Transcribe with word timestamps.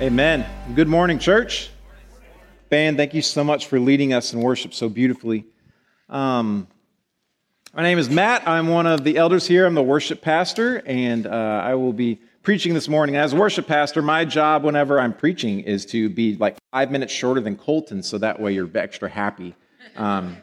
Amen. 0.00 0.46
Good 0.74 0.88
morning, 0.88 1.18
church. 1.18 1.68
Band, 2.70 2.96
thank 2.96 3.12
you 3.12 3.20
so 3.20 3.44
much 3.44 3.66
for 3.66 3.78
leading 3.78 4.14
us 4.14 4.32
in 4.32 4.40
worship 4.40 4.72
so 4.72 4.88
beautifully. 4.88 5.44
Um, 6.08 6.68
my 7.74 7.82
name 7.82 7.98
is 7.98 8.08
Matt. 8.08 8.48
I'm 8.48 8.68
one 8.68 8.86
of 8.86 9.04
the 9.04 9.18
elders 9.18 9.46
here. 9.46 9.66
I'm 9.66 9.74
the 9.74 9.82
worship 9.82 10.22
pastor, 10.22 10.82
and 10.86 11.26
uh, 11.26 11.30
I 11.30 11.74
will 11.74 11.92
be 11.92 12.18
preaching 12.42 12.72
this 12.72 12.88
morning. 12.88 13.16
As 13.16 13.34
worship 13.34 13.66
pastor, 13.66 14.00
my 14.00 14.24
job 14.24 14.64
whenever 14.64 14.98
I'm 14.98 15.12
preaching 15.12 15.60
is 15.60 15.84
to 15.86 16.08
be 16.08 16.34
like 16.36 16.56
five 16.72 16.90
minutes 16.90 17.12
shorter 17.12 17.42
than 17.42 17.56
Colton, 17.56 18.02
so 18.02 18.16
that 18.16 18.40
way 18.40 18.54
you're 18.54 18.70
extra 18.74 19.10
happy. 19.10 19.54
Um, 19.96 20.38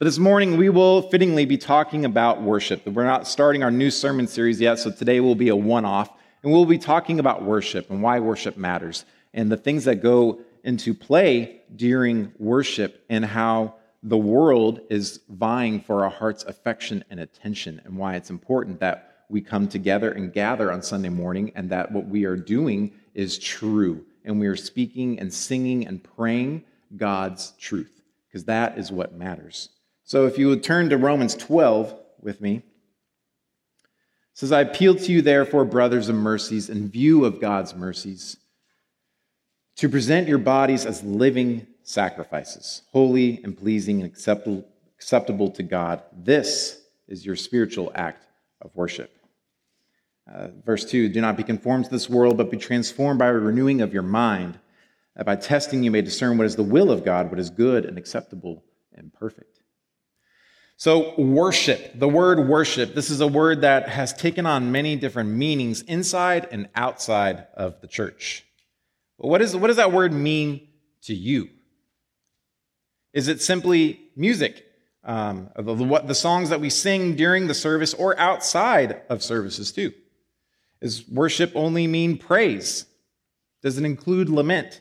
but 0.00 0.06
this 0.06 0.18
morning, 0.18 0.56
we 0.56 0.68
will 0.68 1.02
fittingly 1.10 1.44
be 1.44 1.58
talking 1.58 2.04
about 2.04 2.42
worship. 2.42 2.84
We're 2.88 3.04
not 3.04 3.28
starting 3.28 3.62
our 3.62 3.70
new 3.70 3.92
sermon 3.92 4.26
series 4.26 4.60
yet, 4.60 4.80
so 4.80 4.90
today 4.90 5.20
will 5.20 5.36
be 5.36 5.48
a 5.48 5.56
one 5.56 5.84
off. 5.84 6.10
And 6.42 6.52
we'll 6.52 6.66
be 6.66 6.78
talking 6.78 7.18
about 7.18 7.42
worship 7.42 7.90
and 7.90 8.02
why 8.02 8.20
worship 8.20 8.56
matters 8.56 9.04
and 9.34 9.50
the 9.50 9.56
things 9.56 9.84
that 9.84 9.96
go 10.02 10.40
into 10.64 10.94
play 10.94 11.62
during 11.74 12.32
worship 12.38 13.04
and 13.08 13.24
how 13.24 13.74
the 14.02 14.16
world 14.16 14.80
is 14.90 15.20
vying 15.28 15.80
for 15.80 16.04
our 16.04 16.10
heart's 16.10 16.44
affection 16.44 17.04
and 17.10 17.18
attention 17.20 17.80
and 17.84 17.96
why 17.96 18.14
it's 18.14 18.30
important 18.30 18.80
that 18.80 19.24
we 19.28 19.40
come 19.40 19.68
together 19.68 20.12
and 20.12 20.32
gather 20.32 20.72
on 20.72 20.82
Sunday 20.82 21.08
morning 21.08 21.52
and 21.54 21.70
that 21.70 21.90
what 21.92 22.06
we 22.06 22.24
are 22.24 22.36
doing 22.36 22.92
is 23.14 23.38
true 23.38 24.04
and 24.24 24.38
we 24.38 24.46
are 24.46 24.56
speaking 24.56 25.18
and 25.18 25.32
singing 25.32 25.86
and 25.86 26.02
praying 26.02 26.64
God's 26.96 27.52
truth 27.58 28.02
because 28.26 28.44
that 28.44 28.78
is 28.78 28.92
what 28.92 29.14
matters. 29.14 29.70
So 30.04 30.26
if 30.26 30.38
you 30.38 30.48
would 30.48 30.62
turn 30.62 30.88
to 30.90 30.96
Romans 30.96 31.34
12 31.34 31.94
with 32.22 32.40
me 32.40 32.62
says, 34.38 34.52
I 34.52 34.60
appeal 34.60 34.94
to 34.94 35.12
you, 35.12 35.20
therefore, 35.20 35.64
brothers 35.64 36.08
and 36.08 36.16
mercies, 36.16 36.70
in 36.70 36.88
view 36.88 37.24
of 37.24 37.40
God's 37.40 37.74
mercies, 37.74 38.36
to 39.74 39.88
present 39.88 40.28
your 40.28 40.38
bodies 40.38 40.86
as 40.86 41.02
living 41.02 41.66
sacrifices, 41.82 42.82
holy 42.92 43.42
and 43.42 43.58
pleasing 43.58 44.00
and 44.00 44.08
acceptable, 44.08 44.64
acceptable 44.96 45.50
to 45.50 45.64
God. 45.64 46.04
This 46.16 46.80
is 47.08 47.26
your 47.26 47.34
spiritual 47.34 47.90
act 47.96 48.28
of 48.62 48.70
worship. 48.76 49.10
Uh, 50.32 50.50
verse 50.64 50.84
2 50.84 51.08
Do 51.08 51.20
not 51.20 51.36
be 51.36 51.42
conformed 51.42 51.86
to 51.86 51.90
this 51.90 52.08
world, 52.08 52.36
but 52.36 52.48
be 52.48 52.58
transformed 52.58 53.18
by 53.18 53.26
a 53.26 53.32
renewing 53.32 53.80
of 53.80 53.92
your 53.92 54.04
mind, 54.04 54.60
that 55.16 55.26
by 55.26 55.34
testing 55.34 55.82
you 55.82 55.90
may 55.90 56.02
discern 56.02 56.38
what 56.38 56.46
is 56.46 56.54
the 56.54 56.62
will 56.62 56.92
of 56.92 57.04
God, 57.04 57.28
what 57.28 57.40
is 57.40 57.50
good 57.50 57.84
and 57.84 57.98
acceptable 57.98 58.62
and 58.94 59.12
perfect. 59.12 59.57
So, 60.78 61.20
worship, 61.20 61.98
the 61.98 62.08
word 62.08 62.48
worship, 62.48 62.94
this 62.94 63.10
is 63.10 63.20
a 63.20 63.26
word 63.26 63.62
that 63.62 63.88
has 63.88 64.12
taken 64.12 64.46
on 64.46 64.70
many 64.70 64.94
different 64.94 65.30
meanings 65.30 65.82
inside 65.82 66.46
and 66.52 66.68
outside 66.76 67.48
of 67.54 67.80
the 67.80 67.88
church. 67.88 68.44
But 69.18 69.26
what, 69.26 69.42
is, 69.42 69.56
what 69.56 69.66
does 69.66 69.78
that 69.78 69.90
word 69.90 70.12
mean 70.12 70.68
to 71.02 71.14
you? 71.16 71.48
Is 73.12 73.26
it 73.26 73.42
simply 73.42 73.98
music? 74.14 74.66
Um, 75.02 75.50
the, 75.56 75.74
what, 75.74 76.06
the 76.06 76.14
songs 76.14 76.50
that 76.50 76.60
we 76.60 76.70
sing 76.70 77.16
during 77.16 77.48
the 77.48 77.54
service 77.54 77.92
or 77.92 78.16
outside 78.16 79.02
of 79.08 79.20
services, 79.20 79.72
too? 79.72 79.92
Does 80.80 81.08
worship 81.08 81.50
only 81.56 81.88
mean 81.88 82.18
praise? 82.18 82.86
Does 83.62 83.78
it 83.78 83.84
include 83.84 84.28
lament? 84.28 84.80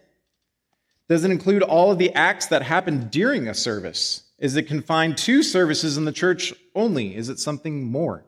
Does 1.10 1.24
it 1.24 1.32
include 1.32 1.64
all 1.64 1.92
of 1.92 1.98
the 1.98 2.14
acts 2.14 2.46
that 2.48 2.62
happen 2.62 3.08
during 3.10 3.48
a 3.48 3.56
service? 3.56 4.27
Is 4.40 4.56
it 4.56 4.64
confined 4.64 5.18
to 5.20 5.42
services 5.42 5.98
in 5.98 6.06
the 6.06 6.12
church 6.12 6.54
only? 6.76 7.16
Is 7.16 7.30
it 7.30 7.40
something 7.40 7.84
more? 7.86 8.24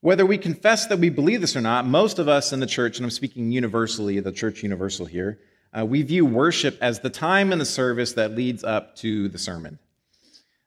Whether 0.00 0.26
we 0.26 0.38
confess 0.38 0.86
that 0.86 0.98
we 0.98 1.10
believe 1.10 1.40
this 1.40 1.56
or 1.56 1.60
not, 1.60 1.86
most 1.86 2.18
of 2.18 2.28
us 2.28 2.52
in 2.52 2.60
the 2.60 2.66
church, 2.66 2.98
and 2.98 3.04
I'm 3.04 3.10
speaking 3.10 3.50
universally, 3.50 4.20
the 4.20 4.32
church 4.32 4.62
universal 4.62 5.06
here, 5.06 5.40
uh, 5.76 5.84
we 5.84 6.02
view 6.02 6.24
worship 6.24 6.78
as 6.80 7.00
the 7.00 7.10
time 7.10 7.52
in 7.52 7.58
the 7.58 7.64
service 7.64 8.12
that 8.14 8.34
leads 8.34 8.64
up 8.64 8.96
to 8.96 9.28
the 9.28 9.38
sermon. 9.38 9.78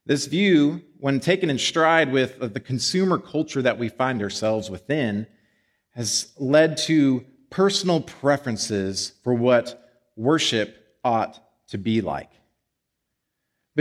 This 0.05 0.25
view, 0.25 0.81
when 0.99 1.19
taken 1.19 1.49
in 1.49 1.57
stride 1.57 2.11
with 2.11 2.53
the 2.53 2.59
consumer 2.59 3.17
culture 3.17 3.61
that 3.61 3.77
we 3.77 3.89
find 3.89 4.21
ourselves 4.21 4.69
within, 4.69 5.27
has 5.91 6.33
led 6.37 6.77
to 6.77 7.25
personal 7.49 8.01
preferences 8.01 9.13
for 9.23 9.33
what 9.33 9.91
worship 10.15 10.97
ought 11.03 11.39
to 11.67 11.77
be 11.77 12.01
like. 12.01 12.29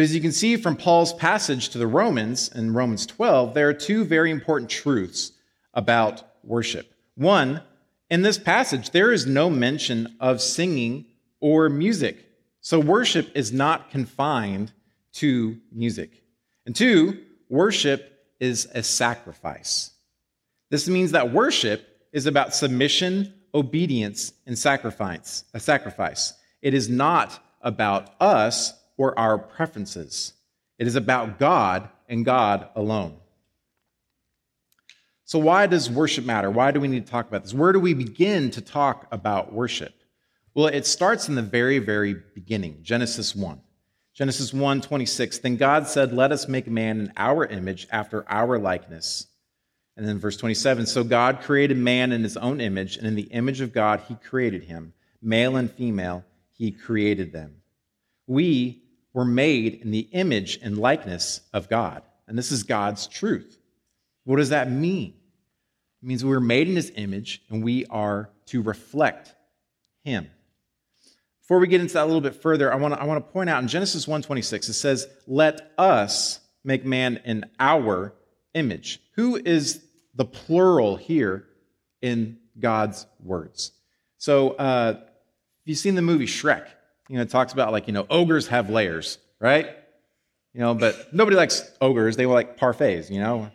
But 0.01 0.05
as 0.05 0.15
you 0.15 0.23
can 0.23 0.33
see 0.33 0.57
from 0.57 0.77
Paul's 0.77 1.13
passage 1.13 1.69
to 1.69 1.79
the 1.79 1.87
Romans 1.87 2.49
in 2.55 2.73
Romans 2.73 3.05
12, 3.05 3.53
there 3.53 3.69
are 3.69 3.75
two 3.75 4.03
very 4.03 4.31
important 4.31 4.71
truths 4.71 5.33
about 5.75 6.23
worship. 6.43 6.95
One, 7.17 7.61
in 8.09 8.23
this 8.23 8.39
passage, 8.39 8.93
there 8.93 9.13
is 9.13 9.27
no 9.27 9.51
mention 9.51 10.17
of 10.19 10.41
singing 10.41 11.05
or 11.39 11.69
music. 11.69 12.25
So 12.63 12.81
worship 12.81 13.31
is 13.35 13.53
not 13.53 13.91
confined 13.91 14.73
to 15.17 15.59
music. 15.71 16.25
And 16.65 16.75
two, 16.75 17.21
worship 17.51 18.25
is 18.41 18.69
a 18.73 18.83
sacrifice. 18.83 19.91
This 20.71 20.89
means 20.89 21.13
that 21.13 21.31
worship 21.31 21.87
is 22.15 22.25
about 22.25 22.55
submission, 22.55 23.35
obedience, 23.53 24.33
and 24.47 24.59
sacrifice. 24.59 25.45
A 25.53 25.61
sacrifice. 25.61 26.33
It 26.63 26.73
is 26.73 26.89
not 26.89 27.39
about 27.61 28.15
us 28.19 28.80
or 29.01 29.19
our 29.19 29.39
preferences. 29.39 30.35
It 30.79 30.87
is 30.87 30.95
about 30.95 31.39
God 31.39 31.89
and 32.07 32.23
God 32.23 32.69
alone. 32.77 33.17
So, 35.25 35.39
why 35.39 35.67
does 35.67 35.89
worship 35.89 36.27
matter? 36.27 36.51
Why 36.51 36.71
do 36.71 36.81
we 36.81 36.89
need 36.89 37.07
to 37.07 37.11
talk 37.11 37.27
about 37.27 37.43
this? 37.43 37.55
Where 37.55 37.73
do 37.73 37.81
we 37.81 37.95
begin 37.95 38.51
to 38.51 38.61
talk 38.61 39.07
about 39.11 39.55
worship? 39.55 39.95
Well, 40.53 40.67
it 40.67 40.85
starts 40.85 41.31
in 41.31 41.35
the 41.35 41.41
very, 41.41 41.79
very 41.79 42.15
beginning, 42.35 42.81
Genesis 42.83 43.35
1. 43.35 43.63
Genesis 44.13 44.53
1 44.53 44.83
26. 44.83 45.39
Then 45.39 45.57
God 45.57 45.87
said, 45.87 46.13
Let 46.13 46.31
us 46.31 46.47
make 46.47 46.67
man 46.67 47.01
in 47.01 47.13
our 47.17 47.47
image, 47.47 47.89
after 47.91 48.29
our 48.29 48.59
likeness. 48.59 49.29
And 49.97 50.07
then 50.07 50.19
verse 50.19 50.37
27 50.37 50.85
So 50.85 51.05
God 51.05 51.41
created 51.41 51.79
man 51.79 52.13
in 52.13 52.23
his 52.23 52.37
own 52.37 52.61
image, 52.61 52.99
and 52.99 53.07
in 53.07 53.15
the 53.15 53.31
image 53.33 53.63
of 53.63 53.73
God 53.73 54.03
he 54.09 54.17
created 54.17 54.65
him. 54.65 54.93
Male 55.23 55.57
and 55.57 55.71
female, 55.71 56.23
he 56.53 56.71
created 56.71 57.33
them. 57.33 57.63
We 58.27 58.83
were 59.13 59.25
made 59.25 59.75
in 59.75 59.91
the 59.91 60.09
image 60.13 60.59
and 60.63 60.79
likeness 60.79 61.41
of 61.53 61.69
God. 61.69 62.03
And 62.27 62.39
this 62.39 62.53
is 62.53 62.63
God's 62.63 63.07
truth. 63.07 63.59
What 64.25 64.37
does 64.37 64.51
that 64.51 64.71
mean? 64.71 65.15
It 66.03 66.07
means 66.07 66.25
we 66.25 66.31
were 66.31 66.41
made 66.41 66.69
in 66.69 66.77
his 66.77 66.93
image 66.95 67.43
and 67.49 67.63
we 67.63 67.87
are 67.87 68.31
to 68.47 68.63
reflect 68.63 69.35
him. 70.05 70.31
Before 71.43 71.59
we 71.59 71.67
get 71.67 71.81
into 71.81 71.95
that 71.95 72.05
a 72.05 72.07
little 72.07 72.21
bit 72.21 72.37
further, 72.37 72.73
I 72.73 72.77
want 72.77 72.95
to, 72.95 73.01
I 73.01 73.05
want 73.05 73.27
to 73.27 73.33
point 73.33 73.51
out 73.51 73.61
in 73.61 73.69
Genesis 73.69 74.07
1:26 74.07 74.69
it 74.69 74.75
says, 74.75 75.09
"Let 75.27 75.73
us 75.77 76.39
make 76.63 76.85
man 76.85 77.21
in 77.25 77.45
our 77.59 78.15
image." 78.55 79.01
Who 79.17 79.37
is 79.37 79.85
the 80.15 80.25
plural 80.25 80.95
here 80.95 81.49
in 82.01 82.39
God's 82.59 83.07
words? 83.19 83.73
So, 84.17 84.51
uh, 84.51 84.93
have 84.93 85.09
you 85.65 85.75
seen 85.75 85.97
the 85.97 86.03
movie 86.03 86.27
Shrek? 86.27 86.69
You 87.11 87.17
know, 87.17 87.23
it 87.23 87.31
talks 87.31 87.53
about 87.53 87.73
like, 87.73 87.89
you 87.89 87.93
know, 87.93 88.07
ogres 88.09 88.47
have 88.47 88.71
layers, 88.71 89.19
right? 89.41 89.67
You 90.55 90.61
know, 90.61 90.75
but 90.75 91.13
nobody 91.13 91.37
likes 91.37 91.69
ogres. 91.81 92.17
They 92.17 92.25
like 92.25 92.57
parfaits, 92.57 93.11
you 93.11 93.19
know. 93.19 93.51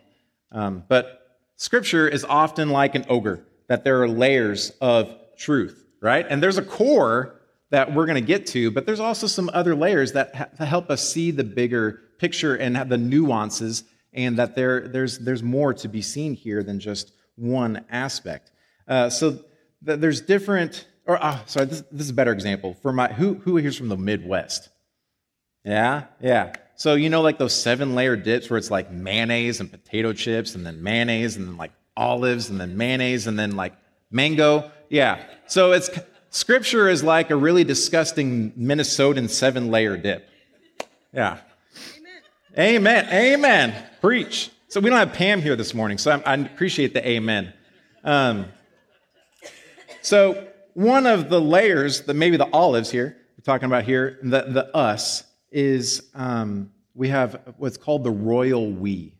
Um, 0.52 0.84
but 0.88 1.38
scripture 1.56 2.06
is 2.06 2.22
often 2.22 2.68
like 2.68 2.94
an 2.94 3.06
ogre, 3.08 3.46
that 3.68 3.82
there 3.82 4.02
are 4.02 4.08
layers 4.08 4.72
of 4.82 5.10
truth, 5.38 5.86
right? 6.02 6.26
And 6.28 6.42
there's 6.42 6.58
a 6.58 6.62
core 6.62 7.40
that 7.70 7.94
we're 7.94 8.04
going 8.04 8.22
to 8.22 8.26
get 8.26 8.46
to, 8.48 8.70
but 8.70 8.84
there's 8.84 9.00
also 9.00 9.26
some 9.26 9.50
other 9.54 9.74
layers 9.74 10.12
that 10.12 10.34
ha- 10.34 10.64
help 10.66 10.90
us 10.90 11.08
see 11.10 11.30
the 11.30 11.42
bigger 11.42 12.02
picture 12.18 12.54
and 12.54 12.76
the 12.90 12.98
nuances, 12.98 13.84
and 14.12 14.36
that 14.36 14.54
there, 14.54 14.86
there's, 14.86 15.18
there's 15.18 15.42
more 15.42 15.72
to 15.72 15.88
be 15.88 16.02
seen 16.02 16.34
here 16.34 16.62
than 16.62 16.78
just 16.78 17.10
one 17.36 17.86
aspect. 17.88 18.50
Uh, 18.86 19.08
so 19.08 19.38
th- 19.84 19.98
there's 19.98 20.20
different 20.20 20.86
or 21.06 21.22
uh, 21.22 21.38
sorry, 21.46 21.66
this, 21.66 21.82
this 21.92 22.02
is 22.02 22.10
a 22.10 22.14
better 22.14 22.32
example. 22.32 22.74
For 22.82 22.92
my 22.92 23.12
who 23.12 23.34
who 23.34 23.56
here's 23.56 23.76
from 23.76 23.88
the 23.88 23.96
Midwest? 23.96 24.68
Yeah, 25.64 26.04
yeah. 26.20 26.54
So 26.76 26.94
you 26.94 27.08
know, 27.08 27.22
like 27.22 27.38
those 27.38 27.54
seven 27.54 27.94
layer 27.94 28.16
dips 28.16 28.50
where 28.50 28.58
it's 28.58 28.70
like 28.70 28.90
mayonnaise 28.90 29.60
and 29.60 29.70
potato 29.70 30.12
chips, 30.12 30.54
and 30.54 30.66
then 30.66 30.82
mayonnaise, 30.82 31.36
and 31.36 31.48
then 31.48 31.56
like 31.56 31.72
olives, 31.96 32.50
and 32.50 32.60
then 32.60 32.76
mayonnaise, 32.76 33.26
and 33.26 33.38
then 33.38 33.56
like 33.56 33.74
mango. 34.10 34.70
Yeah. 34.88 35.24
So 35.46 35.72
it's 35.72 35.90
scripture 36.30 36.88
is 36.88 37.02
like 37.02 37.30
a 37.30 37.36
really 37.36 37.64
disgusting 37.64 38.52
Minnesotan 38.52 39.30
seven 39.30 39.70
layer 39.70 39.96
dip. 39.96 40.28
Yeah. 41.12 41.38
Amen. 42.58 43.06
Amen. 43.06 43.08
Amen. 43.12 43.86
Preach. 44.00 44.50
So 44.68 44.80
we 44.80 44.90
don't 44.90 44.98
have 44.98 45.12
Pam 45.12 45.40
here 45.40 45.56
this 45.56 45.72
morning, 45.72 45.96
so 45.96 46.10
I, 46.10 46.34
I 46.34 46.36
appreciate 46.36 46.92
the 46.92 47.08
amen. 47.08 47.52
Um, 48.04 48.46
so 50.02 50.46
one 50.76 51.06
of 51.06 51.30
the 51.30 51.40
layers, 51.40 52.02
that 52.02 52.12
maybe 52.12 52.36
the 52.36 52.50
olives 52.52 52.90
here, 52.90 53.16
we're 53.38 53.42
talking 53.42 53.64
about 53.64 53.84
here, 53.84 54.18
the, 54.22 54.42
the 54.42 54.76
us, 54.76 55.24
is 55.50 56.10
um, 56.14 56.70
we 56.94 57.08
have 57.08 57.54
what's 57.56 57.78
called 57.78 58.04
the 58.04 58.10
royal 58.10 58.70
we. 58.70 59.14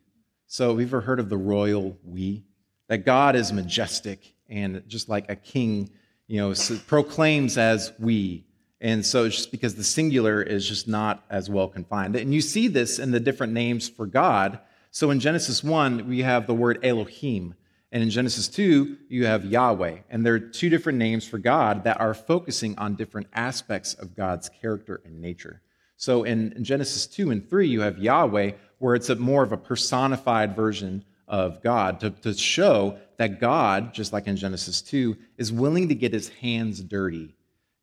So, 0.45 0.69
have 0.69 0.79
you 0.79 0.85
ever 0.85 1.01
heard 1.01 1.19
of 1.19 1.29
the 1.29 1.37
royal 1.37 1.97
we? 2.03 2.43
That 2.89 3.07
God 3.07 3.35
is 3.35 3.51
majestic 3.51 4.35
and 4.47 4.83
just 4.87 5.09
like 5.09 5.31
a 5.31 5.35
king, 5.35 5.89
you 6.27 6.39
know, 6.39 6.53
proclaims 6.85 7.57
as 7.57 7.91
we. 7.97 8.45
And 8.79 9.03
so 9.03 9.25
it's 9.25 9.37
just 9.37 9.51
because 9.51 9.73
the 9.73 9.83
singular 9.83 10.43
is 10.43 10.67
just 10.69 10.87
not 10.87 11.23
as 11.27 11.49
well 11.49 11.67
confined. 11.67 12.15
And 12.15 12.35
you 12.35 12.41
see 12.41 12.67
this 12.67 12.99
in 12.99 13.09
the 13.09 13.19
different 13.19 13.53
names 13.53 13.89
for 13.89 14.05
God. 14.05 14.59
So 14.91 15.09
in 15.09 15.19
Genesis 15.19 15.63
1, 15.63 16.07
we 16.07 16.19
have 16.19 16.45
the 16.45 16.53
word 16.53 16.85
Elohim. 16.85 17.55
And 17.91 18.03
in 18.03 18.09
Genesis 18.09 18.47
2, 18.49 18.97
you 19.07 19.25
have 19.25 19.45
Yahweh. 19.45 19.99
And 20.09 20.25
there 20.25 20.33
are 20.33 20.39
two 20.39 20.69
different 20.69 20.99
names 20.99 21.25
for 21.25 21.37
God 21.37 21.85
that 21.85 21.99
are 21.99 22.13
focusing 22.13 22.77
on 22.77 22.95
different 22.95 23.27
aspects 23.33 23.93
of 23.93 24.15
God's 24.15 24.49
character 24.49 25.01
and 25.05 25.21
nature. 25.21 25.61
So 25.95 26.23
in, 26.23 26.51
in 26.53 26.63
Genesis 26.63 27.07
2 27.07 27.31
and 27.31 27.49
3, 27.49 27.67
you 27.67 27.81
have 27.81 27.97
Yahweh, 27.97 28.51
where 28.79 28.95
it's 28.95 29.09
a 29.09 29.15
more 29.15 29.43
of 29.43 29.51
a 29.51 29.57
personified 29.57 30.55
version 30.55 31.05
of 31.27 31.61
God 31.63 31.99
to, 32.01 32.11
to 32.11 32.33
show 32.33 32.97
that 33.17 33.39
God, 33.39 33.93
just 33.93 34.13
like 34.13 34.27
in 34.27 34.37
Genesis 34.37 34.81
2, 34.81 35.17
is 35.37 35.51
willing 35.51 35.87
to 35.87 35.95
get 35.95 36.13
his 36.13 36.29
hands 36.29 36.81
dirty. 36.81 37.35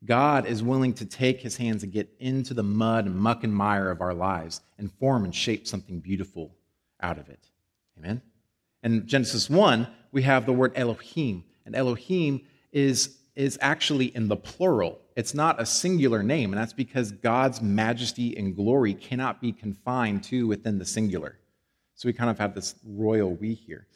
God 0.05 0.45
is 0.45 0.61
willing 0.61 0.93
to 0.95 1.05
take 1.05 1.41
his 1.41 1.57
hands 1.57 1.83
and 1.83 1.91
get 1.91 2.09
into 2.19 2.53
the 2.53 2.63
mud 2.63 3.05
and 3.05 3.15
muck 3.15 3.43
and 3.43 3.53
mire 3.53 3.89
of 3.89 4.01
our 4.01 4.13
lives 4.13 4.61
and 4.77 4.91
form 4.93 5.25
and 5.25 5.33
shape 5.33 5.67
something 5.67 5.99
beautiful 5.99 6.55
out 7.01 7.17
of 7.17 7.29
it. 7.29 7.49
Amen? 7.97 8.21
In 8.85 9.07
Genesis 9.07 9.49
1, 9.49 9.87
we 10.11 10.21
have 10.21 10.45
the 10.45 10.53
word 10.53 10.71
Elohim, 10.75 11.43
and 11.65 11.75
Elohim 11.75 12.41
is, 12.71 13.17
is 13.35 13.57
actually 13.59 14.15
in 14.15 14.27
the 14.27 14.35
plural. 14.37 14.99
It's 15.15 15.33
not 15.33 15.59
a 15.59 15.65
singular 15.65 16.21
name, 16.21 16.53
and 16.53 16.61
that's 16.61 16.71
because 16.71 17.11
God's 17.11 17.63
majesty 17.63 18.37
and 18.37 18.55
glory 18.55 18.93
cannot 18.93 19.41
be 19.41 19.51
confined 19.51 20.23
to 20.25 20.45
within 20.45 20.77
the 20.77 20.85
singular. 20.85 21.39
So 21.95 22.07
we 22.07 22.13
kind 22.13 22.29
of 22.29 22.37
have 22.37 22.53
this 22.53 22.75
royal 22.85 23.33
we 23.33 23.55
here. 23.55 23.87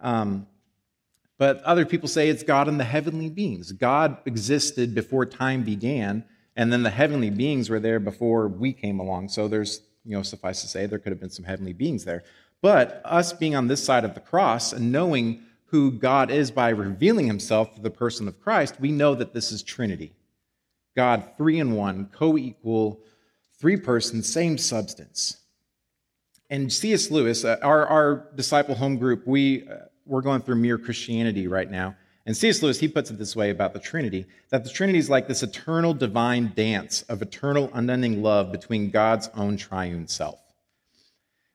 Um, 0.00 0.46
but 1.36 1.62
other 1.64 1.84
people 1.84 2.08
say 2.08 2.30
it's 2.30 2.42
God 2.42 2.66
and 2.66 2.80
the 2.80 2.84
heavenly 2.84 3.28
beings. 3.28 3.72
God 3.72 4.16
existed 4.24 4.94
before 4.94 5.26
time 5.26 5.64
began, 5.64 6.24
and 6.56 6.72
then 6.72 6.82
the 6.82 6.88
heavenly 6.88 7.28
beings 7.28 7.68
were 7.68 7.80
there 7.80 8.00
before 8.00 8.48
we 8.48 8.72
came 8.72 9.00
along. 9.00 9.28
So 9.28 9.48
there's, 9.48 9.82
you 10.02 10.16
know, 10.16 10.22
suffice 10.22 10.62
to 10.62 10.68
say, 10.68 10.86
there 10.86 10.98
could 10.98 11.12
have 11.12 11.20
been 11.20 11.28
some 11.28 11.44
heavenly 11.44 11.74
beings 11.74 12.06
there. 12.06 12.24
But 12.62 13.00
us 13.04 13.32
being 13.32 13.54
on 13.54 13.68
this 13.68 13.82
side 13.82 14.04
of 14.04 14.14
the 14.14 14.20
cross 14.20 14.72
and 14.72 14.92
knowing 14.92 15.42
who 15.66 15.92
God 15.92 16.30
is 16.30 16.50
by 16.50 16.70
revealing 16.70 17.26
himself 17.26 17.74
through 17.74 17.84
the 17.84 17.90
person 17.90 18.28
of 18.28 18.40
Christ, 18.40 18.80
we 18.80 18.92
know 18.92 19.14
that 19.14 19.32
this 19.32 19.52
is 19.52 19.62
Trinity. 19.62 20.12
God, 20.96 21.24
three 21.36 21.60
in 21.60 21.72
one, 21.72 22.10
co 22.12 22.36
equal, 22.36 23.00
three 23.58 23.76
persons, 23.76 24.30
same 24.30 24.58
substance. 24.58 25.38
And 26.50 26.72
C.S. 26.72 27.10
Lewis, 27.10 27.44
uh, 27.44 27.56
our, 27.62 27.86
our 27.86 28.28
disciple 28.34 28.74
home 28.74 28.96
group, 28.96 29.26
we, 29.26 29.68
uh, 29.68 29.86
we're 30.04 30.20
going 30.20 30.42
through 30.42 30.56
Mere 30.56 30.78
Christianity 30.78 31.46
right 31.46 31.70
now. 31.70 31.94
And 32.26 32.36
C.S. 32.36 32.62
Lewis, 32.62 32.80
he 32.80 32.88
puts 32.88 33.10
it 33.10 33.18
this 33.18 33.36
way 33.36 33.50
about 33.50 33.72
the 33.72 33.78
Trinity 33.78 34.26
that 34.50 34.64
the 34.64 34.70
Trinity 34.70 34.98
is 34.98 35.08
like 35.08 35.28
this 35.28 35.44
eternal 35.44 35.94
divine 35.94 36.52
dance 36.56 37.02
of 37.02 37.22
eternal 37.22 37.70
unending 37.72 38.22
love 38.22 38.50
between 38.50 38.90
God's 38.90 39.30
own 39.34 39.56
triune 39.56 40.08
self. 40.08 40.40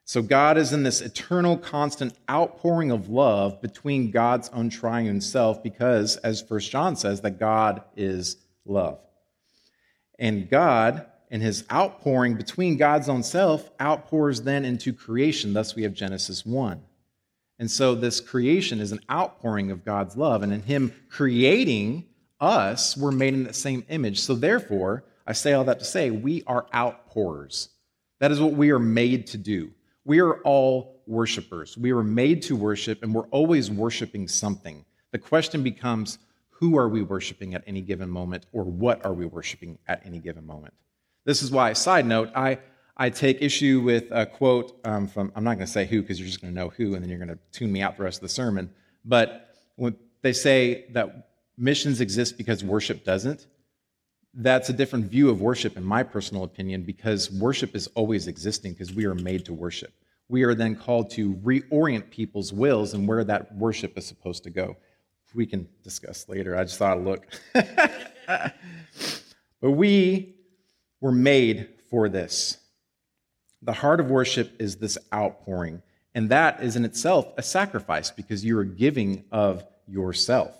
So 0.08 0.22
God 0.22 0.56
is 0.56 0.72
in 0.72 0.84
this 0.84 1.00
eternal, 1.00 1.58
constant 1.58 2.14
outpouring 2.30 2.92
of 2.92 3.08
love 3.08 3.60
between 3.60 4.12
God's 4.12 4.48
own 4.50 4.70
triune 4.70 5.20
self 5.20 5.64
because, 5.64 6.16
as 6.18 6.40
First 6.40 6.70
John 6.70 6.94
says, 6.94 7.22
that 7.22 7.40
God 7.40 7.82
is 7.96 8.36
love. 8.64 9.00
And 10.16 10.48
God 10.48 11.06
in 11.28 11.40
his 11.40 11.64
outpouring 11.72 12.36
between 12.36 12.76
God's 12.76 13.08
own 13.08 13.24
self 13.24 13.68
outpours 13.80 14.42
then 14.42 14.64
into 14.64 14.92
creation. 14.92 15.52
Thus, 15.52 15.74
we 15.74 15.82
have 15.82 15.92
Genesis 15.92 16.46
1. 16.46 16.80
And 17.58 17.68
so, 17.68 17.96
this 17.96 18.20
creation 18.20 18.78
is 18.78 18.92
an 18.92 19.00
outpouring 19.10 19.72
of 19.72 19.84
God's 19.84 20.16
love. 20.16 20.44
And 20.44 20.52
in 20.52 20.62
him 20.62 20.92
creating 21.08 22.04
us, 22.38 22.96
we're 22.96 23.10
made 23.10 23.34
in 23.34 23.42
the 23.42 23.52
same 23.52 23.84
image. 23.88 24.20
So, 24.20 24.36
therefore, 24.36 25.02
I 25.26 25.32
say 25.32 25.52
all 25.52 25.64
that 25.64 25.80
to 25.80 25.84
say, 25.84 26.12
we 26.12 26.44
are 26.46 26.68
outpourers. 26.72 27.70
That 28.20 28.30
is 28.30 28.40
what 28.40 28.52
we 28.52 28.70
are 28.70 28.78
made 28.78 29.26
to 29.28 29.38
do. 29.38 29.72
We 30.06 30.20
are 30.20 30.40
all 30.42 31.02
worshipers. 31.08 31.76
We 31.76 31.90
are 31.90 32.04
made 32.04 32.40
to 32.42 32.54
worship, 32.54 33.02
and 33.02 33.12
we're 33.12 33.26
always 33.32 33.72
worshiping 33.72 34.28
something. 34.28 34.84
The 35.10 35.18
question 35.18 35.64
becomes 35.64 36.18
who 36.48 36.78
are 36.78 36.88
we 36.88 37.02
worshiping 37.02 37.54
at 37.54 37.64
any 37.66 37.80
given 37.80 38.08
moment, 38.08 38.46
or 38.52 38.62
what 38.62 39.04
are 39.04 39.12
we 39.12 39.26
worshiping 39.26 39.78
at 39.88 40.06
any 40.06 40.20
given 40.20 40.46
moment? 40.46 40.74
This 41.24 41.42
is 41.42 41.50
why, 41.50 41.72
side 41.72 42.06
note, 42.06 42.30
I, 42.36 42.60
I 42.96 43.10
take 43.10 43.42
issue 43.42 43.80
with 43.80 44.04
a 44.12 44.24
quote 44.26 44.78
um, 44.84 45.08
from, 45.08 45.32
I'm 45.34 45.42
not 45.42 45.56
going 45.56 45.66
to 45.66 45.72
say 45.72 45.86
who 45.86 46.02
because 46.02 46.20
you're 46.20 46.28
just 46.28 46.40
going 46.40 46.54
to 46.54 46.58
know 46.58 46.68
who 46.68 46.94
and 46.94 47.02
then 47.02 47.10
you're 47.10 47.18
going 47.18 47.28
to 47.28 47.38
tune 47.50 47.72
me 47.72 47.82
out 47.82 47.96
the 47.96 48.04
rest 48.04 48.18
of 48.18 48.22
the 48.22 48.28
sermon. 48.28 48.70
But 49.04 49.56
when 49.74 49.96
they 50.22 50.32
say 50.32 50.86
that 50.92 51.30
missions 51.58 52.00
exist 52.00 52.38
because 52.38 52.62
worship 52.62 53.04
doesn't, 53.04 53.48
that's 54.36 54.68
a 54.68 54.72
different 54.72 55.06
view 55.06 55.30
of 55.30 55.40
worship, 55.40 55.76
in 55.76 55.82
my 55.82 56.02
personal 56.02 56.44
opinion, 56.44 56.82
because 56.82 57.30
worship 57.30 57.74
is 57.74 57.86
always 57.94 58.26
existing 58.26 58.72
because 58.72 58.92
we 58.92 59.06
are 59.06 59.14
made 59.14 59.46
to 59.46 59.54
worship. 59.54 59.92
We 60.28 60.42
are 60.42 60.54
then 60.54 60.76
called 60.76 61.10
to 61.12 61.34
reorient 61.36 62.10
people's 62.10 62.52
wills 62.52 62.92
and 62.92 63.08
where 63.08 63.24
that 63.24 63.54
worship 63.54 63.96
is 63.96 64.06
supposed 64.06 64.44
to 64.44 64.50
go. 64.50 64.76
We 65.34 65.46
can 65.46 65.68
discuss 65.82 66.28
later. 66.28 66.56
I 66.56 66.64
just 66.64 66.78
thought 66.78 67.02
look. 67.02 67.26
but 67.52 68.52
we 69.62 70.34
were 71.00 71.12
made 71.12 71.68
for 71.90 72.08
this. 72.08 72.58
The 73.62 73.72
heart 73.72 74.00
of 74.00 74.10
worship 74.10 74.54
is 74.60 74.76
this 74.76 74.98
outpouring, 75.14 75.82
and 76.14 76.28
that 76.30 76.62
is 76.62 76.76
in 76.76 76.84
itself 76.84 77.26
a 77.36 77.42
sacrifice 77.42 78.10
because 78.10 78.44
you 78.44 78.58
are 78.58 78.64
giving 78.64 79.24
of 79.32 79.64
yourself. 79.86 80.56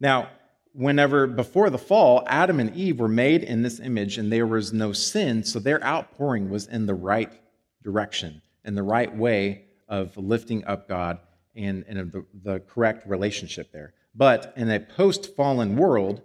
Now, 0.00 0.30
whenever 0.78 1.26
before 1.26 1.70
the 1.70 1.78
fall, 1.78 2.22
Adam 2.28 2.60
and 2.60 2.74
Eve 2.76 3.00
were 3.00 3.08
made 3.08 3.42
in 3.42 3.62
this 3.62 3.80
image 3.80 4.16
and 4.16 4.32
there 4.32 4.46
was 4.46 4.72
no 4.72 4.92
sin, 4.92 5.42
so 5.42 5.58
their 5.58 5.84
outpouring 5.84 6.48
was 6.48 6.68
in 6.68 6.86
the 6.86 6.94
right 6.94 7.32
direction, 7.82 8.40
in 8.64 8.76
the 8.76 8.82
right 8.82 9.14
way 9.16 9.64
of 9.88 10.16
lifting 10.16 10.64
up 10.66 10.86
God 10.86 11.18
and, 11.56 11.84
and 11.88 12.12
the, 12.12 12.24
the 12.44 12.60
correct 12.60 13.08
relationship 13.08 13.72
there. 13.72 13.92
But 14.14 14.52
in 14.56 14.70
a 14.70 14.78
post 14.78 15.34
fallen 15.34 15.76
world, 15.76 16.22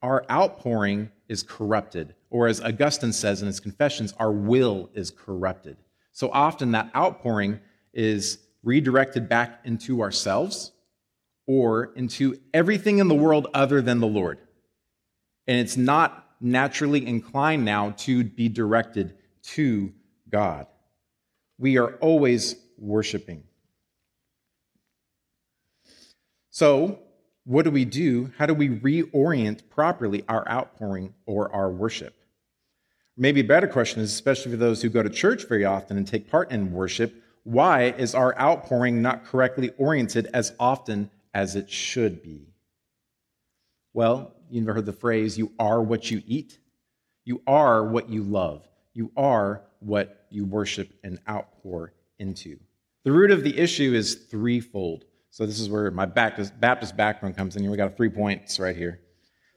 our 0.00 0.24
outpouring 0.30 1.10
is 1.28 1.42
corrupted. 1.42 2.14
Or 2.30 2.46
as 2.46 2.62
Augustine 2.62 3.12
says 3.12 3.42
in 3.42 3.48
his 3.48 3.60
Confessions, 3.60 4.14
our 4.18 4.32
will 4.32 4.88
is 4.94 5.10
corrupted. 5.10 5.76
So 6.12 6.30
often 6.32 6.72
that 6.72 6.90
outpouring 6.96 7.60
is 7.92 8.38
redirected 8.62 9.28
back 9.28 9.60
into 9.64 10.00
ourselves 10.00 10.72
or 11.50 11.90
into 11.96 12.38
everything 12.54 12.98
in 12.98 13.08
the 13.08 13.14
world 13.14 13.48
other 13.54 13.82
than 13.82 13.98
the 13.98 14.06
Lord. 14.06 14.38
And 15.48 15.58
it's 15.58 15.76
not 15.76 16.28
naturally 16.40 17.04
inclined 17.04 17.64
now 17.64 17.90
to 17.98 18.22
be 18.22 18.48
directed 18.48 19.16
to 19.42 19.92
God. 20.28 20.68
We 21.58 21.76
are 21.76 21.94
always 21.94 22.54
worshiping. 22.78 23.42
So, 26.50 27.00
what 27.42 27.64
do 27.64 27.72
we 27.72 27.84
do? 27.84 28.30
How 28.38 28.46
do 28.46 28.54
we 28.54 28.68
reorient 28.68 29.68
properly 29.70 30.22
our 30.28 30.48
outpouring 30.48 31.14
or 31.26 31.52
our 31.52 31.68
worship? 31.68 32.14
Maybe 33.16 33.40
a 33.40 33.44
better 33.44 33.66
question 33.66 34.00
is, 34.00 34.12
especially 34.12 34.52
for 34.52 34.56
those 34.56 34.82
who 34.82 34.88
go 34.88 35.02
to 35.02 35.10
church 35.10 35.48
very 35.48 35.64
often 35.64 35.96
and 35.96 36.06
take 36.06 36.30
part 36.30 36.52
in 36.52 36.72
worship, 36.72 37.20
why 37.42 37.86
is 37.86 38.14
our 38.14 38.38
outpouring 38.38 39.02
not 39.02 39.24
correctly 39.24 39.72
oriented 39.78 40.28
as 40.32 40.52
often 40.60 41.10
as 41.34 41.56
it 41.56 41.70
should 41.70 42.22
be? 42.22 42.48
Well, 43.92 44.34
you've 44.50 44.64
never 44.64 44.74
heard 44.74 44.86
the 44.86 44.92
phrase, 44.92 45.38
you 45.38 45.52
are 45.58 45.82
what 45.82 46.10
you 46.10 46.22
eat. 46.26 46.58
You 47.24 47.42
are 47.46 47.84
what 47.84 48.08
you 48.08 48.22
love. 48.22 48.66
You 48.94 49.12
are 49.16 49.62
what 49.80 50.26
you 50.30 50.44
worship 50.44 50.90
and 51.04 51.18
outpour 51.28 51.92
into. 52.18 52.58
The 53.04 53.12
root 53.12 53.30
of 53.30 53.44
the 53.44 53.58
issue 53.58 53.94
is 53.94 54.14
threefold. 54.14 55.04
So 55.30 55.46
this 55.46 55.60
is 55.60 55.70
where 55.70 55.90
my 55.90 56.06
Baptist, 56.06 56.58
Baptist 56.60 56.96
background 56.96 57.36
comes 57.36 57.56
in. 57.56 57.70
We 57.70 57.76
got 57.76 57.96
three 57.96 58.08
points 58.08 58.58
right 58.58 58.76
here. 58.76 59.00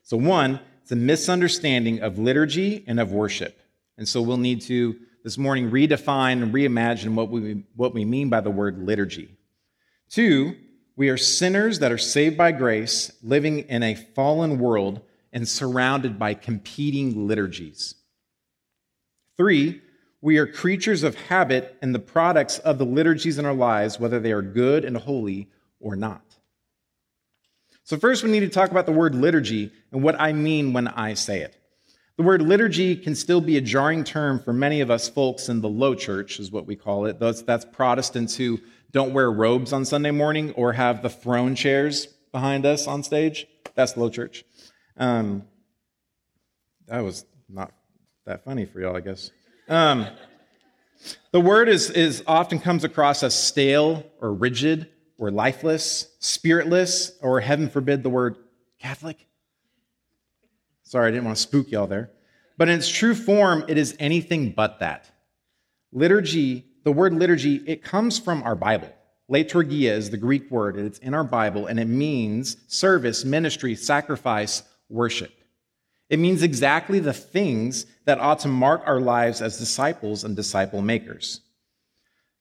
So 0.03 0.17
one, 0.17 0.59
it's 0.81 0.91
a 0.91 0.95
misunderstanding 0.95 2.01
of 2.01 2.19
liturgy 2.19 2.83
and 2.87 2.99
of 2.99 3.11
worship. 3.11 3.59
And 3.97 4.07
so 4.07 4.21
we'll 4.21 4.37
need 4.37 4.61
to 4.63 4.95
this 5.23 5.37
morning 5.37 5.71
redefine 5.71 6.43
and 6.43 6.53
reimagine 6.53 7.15
what 7.15 7.29
we, 7.29 7.63
what 7.75 7.93
we 7.93 8.05
mean 8.05 8.29
by 8.29 8.41
the 8.41 8.49
word 8.49 8.85
liturgy. 8.85 9.37
Two, 10.09 10.55
we 10.95 11.09
are 11.09 11.17
sinners 11.17 11.79
that 11.79 11.91
are 11.91 11.97
saved 11.97 12.37
by 12.37 12.51
grace, 12.51 13.11
living 13.23 13.59
in 13.59 13.83
a 13.83 13.95
fallen 13.95 14.59
world 14.59 15.01
and 15.31 15.47
surrounded 15.47 16.19
by 16.19 16.33
competing 16.35 17.27
liturgies. 17.27 17.95
Three, 19.35 19.81
we 20.21 20.37
are 20.37 20.45
creatures 20.45 21.03
of 21.03 21.15
habit 21.15 21.77
and 21.81 21.93
the 21.93 21.99
products 21.99 22.59
of 22.59 22.77
the 22.77 22.85
liturgies 22.85 23.39
in 23.39 23.45
our 23.45 23.53
lives, 23.53 23.99
whether 23.99 24.19
they 24.19 24.31
are 24.31 24.41
good 24.41 24.85
and 24.85 24.95
holy 24.95 25.49
or 25.79 25.95
not. 25.95 26.21
So, 27.83 27.97
first, 27.97 28.23
we 28.23 28.31
need 28.31 28.39
to 28.41 28.49
talk 28.49 28.71
about 28.71 28.85
the 28.85 28.93
word 28.93 29.15
liturgy 29.15 29.71
and 29.91 30.01
what 30.03 30.15
I 30.21 30.31
mean 30.31 30.71
when 30.71 30.87
I 30.87 31.15
say 31.15 31.41
it. 31.41 31.57
The 32.15 32.23
word 32.23 32.43
liturgy 32.43 32.95
can 32.95 33.15
still 33.15 33.41
be 33.41 33.57
a 33.57 33.61
jarring 33.61 34.03
term 34.03 34.39
for 34.39 34.53
many 34.53 34.81
of 34.81 34.91
us 34.91 35.09
folks 35.09 35.49
in 35.49 35.59
the 35.59 35.67
low 35.67 35.95
church, 35.95 36.39
is 36.39 36.51
what 36.51 36.67
we 36.67 36.75
call 36.75 37.07
it. 37.07 37.19
That's, 37.19 37.41
that's 37.41 37.65
Protestants 37.65 38.35
who 38.37 38.59
don't 38.93 39.13
wear 39.13 39.29
robes 39.29 39.73
on 39.73 39.83
Sunday 39.83 40.11
morning 40.11 40.51
or 40.51 40.73
have 40.73 41.01
the 41.01 41.09
throne 41.09 41.55
chairs 41.55 42.07
behind 42.31 42.65
us 42.65 42.87
on 42.87 43.03
stage. 43.03 43.47
That's 43.75 43.97
low 43.97 44.09
church. 44.09 44.45
Um, 44.97 45.43
that 46.87 47.01
was 47.01 47.25
not 47.49 47.71
that 48.25 48.45
funny 48.45 48.65
for 48.65 48.79
y'all, 48.79 48.95
I 48.95 49.01
guess. 49.01 49.31
Um, 49.67 50.07
the 51.31 51.39
word 51.39 51.69
is, 51.69 51.89
is 51.89 52.23
often 52.27 52.59
comes 52.59 52.83
across 52.83 53.23
as 53.23 53.33
stale 53.33 54.05
or 54.21 54.31
rigid 54.33 54.89
or 55.17 55.31
lifeless, 55.31 56.07
spiritless, 56.19 57.11
or 57.21 57.39
heaven 57.39 57.69
forbid 57.69 58.03
the 58.03 58.09
word 58.09 58.37
Catholic. 58.79 59.27
Sorry, 60.83 61.07
I 61.07 61.11
didn't 61.11 61.25
want 61.25 61.37
to 61.37 61.41
spook 61.41 61.71
y'all 61.71 61.87
there. 61.87 62.11
But 62.57 62.69
in 62.69 62.77
its 62.77 62.89
true 62.89 63.15
form, 63.15 63.65
it 63.67 63.77
is 63.77 63.95
anything 63.99 64.51
but 64.51 64.79
that. 64.79 65.09
Liturgy, 65.91 66.65
the 66.83 66.91
word 66.91 67.13
liturgy, 67.13 67.63
it 67.65 67.83
comes 67.83 68.19
from 68.19 68.43
our 68.43 68.55
Bible. 68.55 68.93
Liturgia 69.31 69.91
is 69.91 70.09
the 70.09 70.17
Greek 70.17 70.51
word, 70.51 70.75
and 70.75 70.85
it's 70.85 70.99
in 70.99 71.13
our 71.13 71.23
Bible, 71.23 71.67
and 71.67 71.79
it 71.79 71.87
means 71.87 72.57
service, 72.67 73.23
ministry, 73.23 73.75
sacrifice, 73.75 74.63
worship. 74.89 75.31
It 76.09 76.19
means 76.19 76.43
exactly 76.43 76.99
the 76.99 77.13
things 77.13 77.85
that 78.05 78.19
ought 78.19 78.39
to 78.39 78.47
mark 78.47 78.83
our 78.85 78.99
lives 78.99 79.41
as 79.41 79.57
disciples 79.57 80.23
and 80.23 80.35
disciple 80.35 80.81
makers. 80.81 81.41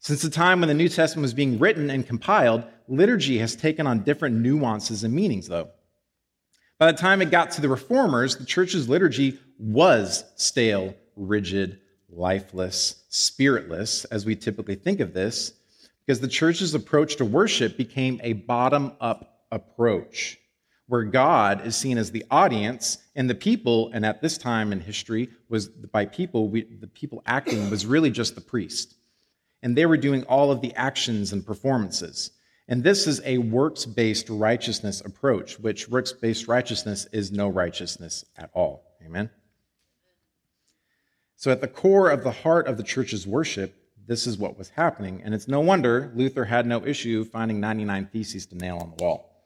Since 0.00 0.22
the 0.22 0.30
time 0.30 0.60
when 0.60 0.68
the 0.68 0.74
New 0.74 0.88
Testament 0.88 1.22
was 1.22 1.32
being 1.32 1.60
written 1.60 1.88
and 1.88 2.06
compiled, 2.06 2.64
liturgy 2.88 3.38
has 3.38 3.54
taken 3.54 3.86
on 3.86 4.02
different 4.02 4.36
nuances 4.36 5.04
and 5.04 5.14
meanings, 5.14 5.46
though. 5.46 5.70
By 6.78 6.90
the 6.90 6.98
time 6.98 7.22
it 7.22 7.30
got 7.30 7.52
to 7.52 7.60
the 7.60 7.68
reformers, 7.68 8.36
the 8.36 8.44
church's 8.44 8.88
liturgy 8.88 9.38
was 9.58 10.24
stale, 10.34 10.96
rigid, 11.14 11.78
lifeless, 12.12 13.02
spiritless, 13.08 14.04
as 14.06 14.24
we 14.24 14.36
typically 14.36 14.74
think 14.74 15.00
of 15.00 15.14
this, 15.14 15.54
because 16.04 16.20
the 16.20 16.28
church's 16.28 16.74
approach 16.74 17.16
to 17.16 17.24
worship 17.24 17.76
became 17.76 18.20
a 18.22 18.34
bottom 18.34 18.92
up 19.00 19.44
approach, 19.50 20.38
where 20.88 21.04
God 21.04 21.66
is 21.66 21.76
seen 21.76 21.98
as 21.98 22.10
the 22.10 22.24
audience 22.30 22.98
and 23.14 23.28
the 23.28 23.34
people, 23.34 23.90
and 23.94 24.04
at 24.04 24.20
this 24.20 24.36
time 24.36 24.72
in 24.72 24.80
history, 24.80 25.28
was 25.48 25.68
by 25.68 26.06
people, 26.06 26.48
we, 26.48 26.62
the 26.62 26.86
people 26.86 27.22
acting 27.26 27.70
was 27.70 27.86
really 27.86 28.10
just 28.10 28.34
the 28.34 28.40
priest. 28.40 28.94
And 29.62 29.76
they 29.76 29.86
were 29.86 29.96
doing 29.96 30.24
all 30.24 30.50
of 30.50 30.60
the 30.60 30.74
actions 30.74 31.32
and 31.32 31.46
performances. 31.46 32.32
And 32.68 32.82
this 32.82 33.06
is 33.06 33.20
a 33.24 33.38
works 33.38 33.84
based 33.84 34.28
righteousness 34.28 35.00
approach, 35.04 35.58
which 35.58 35.88
works 35.88 36.12
based 36.12 36.48
righteousness 36.48 37.06
is 37.12 37.30
no 37.30 37.48
righteousness 37.48 38.24
at 38.36 38.50
all. 38.54 38.84
Amen? 39.04 39.30
So, 41.42 41.50
at 41.50 41.60
the 41.60 41.66
core 41.66 42.08
of 42.08 42.22
the 42.22 42.30
heart 42.30 42.68
of 42.68 42.76
the 42.76 42.84
church's 42.84 43.26
worship, 43.26 43.74
this 44.06 44.28
is 44.28 44.38
what 44.38 44.56
was 44.56 44.68
happening. 44.68 45.22
And 45.24 45.34
it's 45.34 45.48
no 45.48 45.58
wonder 45.58 46.12
Luther 46.14 46.44
had 46.44 46.66
no 46.66 46.86
issue 46.86 47.24
finding 47.24 47.58
99 47.58 48.10
theses 48.12 48.46
to 48.46 48.56
nail 48.56 48.78
on 48.78 48.94
the 48.96 49.02
wall. 49.02 49.42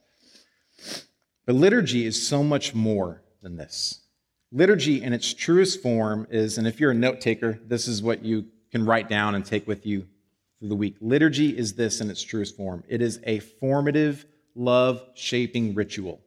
But 1.47 1.55
liturgy 1.55 2.05
is 2.05 2.29
so 2.29 2.43
much 2.43 2.75
more 2.75 3.23
than 3.41 3.57
this. 3.57 4.03
Liturgy, 4.53 5.03
in 5.03 5.15
its 5.15 5.33
truest 5.33 5.81
form, 5.81 6.27
is, 6.29 6.59
and 6.59 6.67
if 6.67 6.81
you're 6.81 6.91
a 6.91 6.95
note 6.95 7.23
taker, 7.23 7.59
this 7.65 7.89
is 7.89 8.03
what 8.03 8.23
you 8.23 8.45
can 8.71 8.85
write 8.85 9.09
down 9.09 9.35
and 9.35 9.43
take 9.43 9.67
with 9.67 9.87
you 9.87 10.07
through 10.59 10.69
the 10.69 10.75
week. 10.75 10.97
Liturgy 11.01 11.57
is 11.57 11.77
this 11.77 12.03
in 12.03 12.11
its 12.11 12.23
truest 12.23 12.59
form 12.59 12.85
it 12.91 13.01
is 13.01 13.21
a 13.25 13.39
formative, 13.39 14.27
love 14.55 15.03
shaping 15.15 15.75
ritual. 15.75 16.21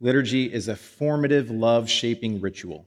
Liturgy 0.00 0.50
is 0.50 0.68
a 0.68 0.76
formative, 0.76 1.50
love 1.50 1.90
shaping 1.90 2.40
ritual. 2.40 2.86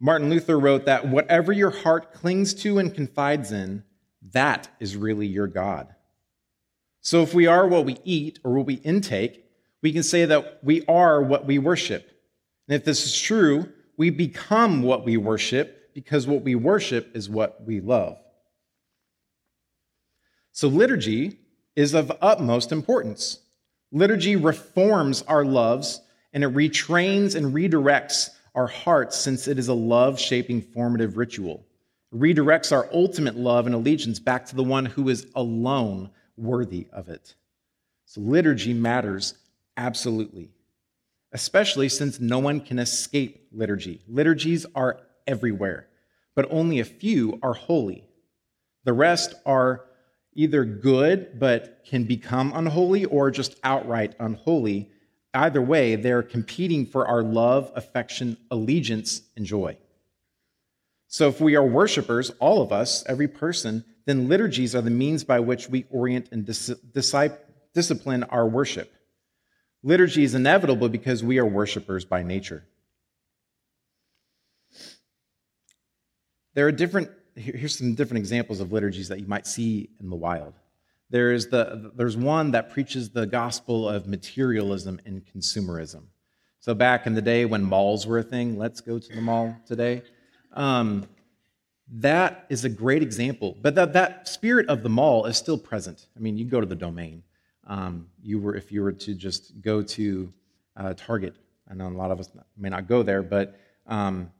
Martin 0.00 0.30
Luther 0.30 0.58
wrote 0.58 0.86
that 0.86 1.08
whatever 1.08 1.52
your 1.52 1.70
heart 1.70 2.12
clings 2.12 2.54
to 2.54 2.78
and 2.78 2.94
confides 2.94 3.52
in, 3.52 3.84
that 4.32 4.68
is 4.80 4.96
really 4.96 5.26
your 5.26 5.46
God. 5.46 5.94
So 7.00 7.22
if 7.22 7.34
we 7.34 7.46
are 7.46 7.66
what 7.66 7.84
we 7.84 7.98
eat 8.04 8.38
or 8.44 8.54
what 8.54 8.66
we 8.66 8.74
intake, 8.74 9.44
we 9.82 9.92
can 9.92 10.02
say 10.02 10.24
that 10.24 10.64
we 10.64 10.84
are 10.86 11.22
what 11.22 11.46
we 11.46 11.58
worship. 11.58 12.10
And 12.66 12.74
if 12.74 12.84
this 12.84 13.04
is 13.04 13.20
true, 13.20 13.68
we 13.96 14.10
become 14.10 14.82
what 14.82 15.04
we 15.04 15.16
worship 15.16 15.92
because 15.94 16.26
what 16.26 16.42
we 16.42 16.54
worship 16.54 17.14
is 17.14 17.28
what 17.28 17.64
we 17.64 17.80
love. 17.80 18.16
So, 20.52 20.68
liturgy 20.68 21.38
is 21.76 21.94
of 21.94 22.12
utmost 22.20 22.72
importance. 22.72 23.40
Liturgy 23.92 24.36
reforms 24.36 25.22
our 25.22 25.44
loves 25.44 26.00
and 26.32 26.42
it 26.42 26.54
retrains 26.54 27.34
and 27.34 27.54
redirects 27.54 28.30
our 28.54 28.66
hearts 28.66 29.16
since 29.16 29.48
it 29.48 29.58
is 29.58 29.68
a 29.68 29.74
love 29.74 30.18
shaping 30.18 30.62
formative 30.62 31.16
ritual. 31.16 31.64
It 32.12 32.18
redirects 32.18 32.72
our 32.72 32.88
ultimate 32.92 33.36
love 33.36 33.66
and 33.66 33.74
allegiance 33.74 34.18
back 34.18 34.46
to 34.46 34.56
the 34.56 34.62
one 34.62 34.86
who 34.86 35.08
is 35.08 35.26
alone 35.34 36.10
worthy 36.36 36.86
of 36.92 37.08
it. 37.08 37.34
So, 38.06 38.20
liturgy 38.20 38.72
matters 38.72 39.34
absolutely, 39.76 40.50
especially 41.32 41.88
since 41.88 42.20
no 42.20 42.38
one 42.38 42.60
can 42.60 42.78
escape 42.78 43.48
liturgy. 43.52 44.02
Liturgies 44.06 44.66
are 44.74 45.00
everywhere, 45.26 45.88
but 46.34 46.46
only 46.50 46.80
a 46.80 46.84
few 46.84 47.38
are 47.42 47.54
holy. 47.54 48.04
The 48.84 48.92
rest 48.92 49.34
are 49.46 49.86
either 50.34 50.64
good 50.64 51.38
but 51.38 51.84
can 51.86 52.04
become 52.04 52.52
unholy 52.54 53.04
or 53.06 53.30
just 53.30 53.58
outright 53.64 54.14
unholy. 54.18 54.90
Either 55.34 55.60
way, 55.60 55.96
they're 55.96 56.22
competing 56.22 56.86
for 56.86 57.06
our 57.06 57.22
love, 57.22 57.72
affection, 57.74 58.36
allegiance, 58.50 59.22
and 59.36 59.44
joy. 59.44 59.76
So 61.08 61.28
if 61.28 61.40
we 61.40 61.56
are 61.56 61.66
worshipers, 61.66 62.30
all 62.40 62.62
of 62.62 62.72
us, 62.72 63.04
every 63.06 63.28
person, 63.28 63.84
then 64.06 64.28
liturgies 64.28 64.74
are 64.74 64.82
the 64.82 64.90
means 64.90 65.24
by 65.24 65.40
which 65.40 65.68
we 65.68 65.86
orient 65.90 66.28
and 66.30 66.44
dis- 66.44 66.74
discipline 67.72 68.22
our 68.24 68.46
worship. 68.46 68.92
Liturgy 69.82 70.24
is 70.24 70.34
inevitable 70.34 70.88
because 70.88 71.22
we 71.22 71.38
are 71.38 71.46
worshipers 71.46 72.04
by 72.04 72.22
nature. 72.22 72.64
There 76.54 76.66
are 76.66 76.72
different 76.72 77.10
here's 77.36 77.78
some 77.78 77.94
different 77.94 78.18
examples 78.18 78.60
of 78.60 78.72
liturgies 78.72 79.08
that 79.08 79.20
you 79.20 79.26
might 79.26 79.46
see 79.46 79.90
in 80.00 80.08
the 80.08 80.16
wild. 80.16 80.54
There's, 81.14 81.46
the, 81.46 81.92
there's 81.94 82.16
one 82.16 82.50
that 82.50 82.70
preaches 82.70 83.10
the 83.10 83.24
gospel 83.24 83.88
of 83.88 84.08
materialism 84.08 85.00
and 85.06 85.22
consumerism. 85.24 86.06
So, 86.58 86.74
back 86.74 87.06
in 87.06 87.14
the 87.14 87.22
day 87.22 87.44
when 87.44 87.62
malls 87.62 88.04
were 88.04 88.18
a 88.18 88.22
thing, 88.24 88.58
let's 88.58 88.80
go 88.80 88.98
to 88.98 89.14
the 89.14 89.20
mall 89.20 89.54
today. 89.64 90.02
Um, 90.54 91.06
that 91.88 92.46
is 92.48 92.64
a 92.64 92.68
great 92.68 93.00
example. 93.00 93.56
But 93.62 93.76
that, 93.76 93.92
that 93.92 94.26
spirit 94.26 94.68
of 94.68 94.82
the 94.82 94.88
mall 94.88 95.26
is 95.26 95.36
still 95.36 95.56
present. 95.56 96.08
I 96.16 96.18
mean, 96.18 96.36
you 96.36 96.46
go 96.46 96.60
to 96.60 96.66
the 96.66 96.74
domain. 96.74 97.22
Um, 97.64 98.08
you 98.20 98.40
were, 98.40 98.56
if 98.56 98.72
you 98.72 98.82
were 98.82 98.90
to 98.90 99.14
just 99.14 99.60
go 99.60 99.82
to 99.82 100.32
uh, 100.76 100.94
Target, 100.96 101.36
I 101.70 101.74
know 101.74 101.86
a 101.86 101.90
lot 101.90 102.10
of 102.10 102.18
us 102.18 102.28
may 102.56 102.70
not 102.70 102.88
go 102.88 103.04
there, 103.04 103.22
but 103.22 103.56
um, 103.86 104.32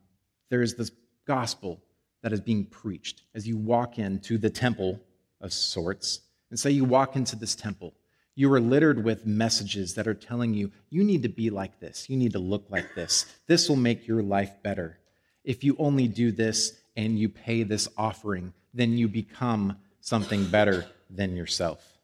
there's 0.50 0.74
this 0.74 0.90
gospel 1.24 1.80
that 2.24 2.32
is 2.32 2.40
being 2.40 2.64
preached 2.64 3.22
as 3.32 3.46
you 3.46 3.56
walk 3.56 4.00
into 4.00 4.38
the 4.38 4.50
temple 4.50 4.98
of 5.40 5.52
sorts. 5.52 6.22
And 6.54 6.60
say 6.60 6.70
you 6.70 6.84
walk 6.84 7.16
into 7.16 7.34
this 7.34 7.56
temple, 7.56 7.94
you 8.36 8.52
are 8.52 8.60
littered 8.60 9.02
with 9.02 9.26
messages 9.26 9.94
that 9.94 10.06
are 10.06 10.14
telling 10.14 10.54
you, 10.54 10.70
you 10.88 11.02
need 11.02 11.24
to 11.24 11.28
be 11.28 11.50
like 11.50 11.80
this, 11.80 12.08
you 12.08 12.16
need 12.16 12.30
to 12.30 12.38
look 12.38 12.66
like 12.68 12.94
this. 12.94 13.26
This 13.48 13.68
will 13.68 13.74
make 13.74 14.06
your 14.06 14.22
life 14.22 14.52
better. 14.62 15.00
If 15.42 15.64
you 15.64 15.74
only 15.80 16.06
do 16.06 16.30
this 16.30 16.78
and 16.96 17.18
you 17.18 17.28
pay 17.28 17.64
this 17.64 17.88
offering, 17.98 18.54
then 18.72 18.92
you 18.92 19.08
become 19.08 19.78
something 20.00 20.46
better 20.46 20.86
than 21.10 21.34
yourself. 21.34 21.98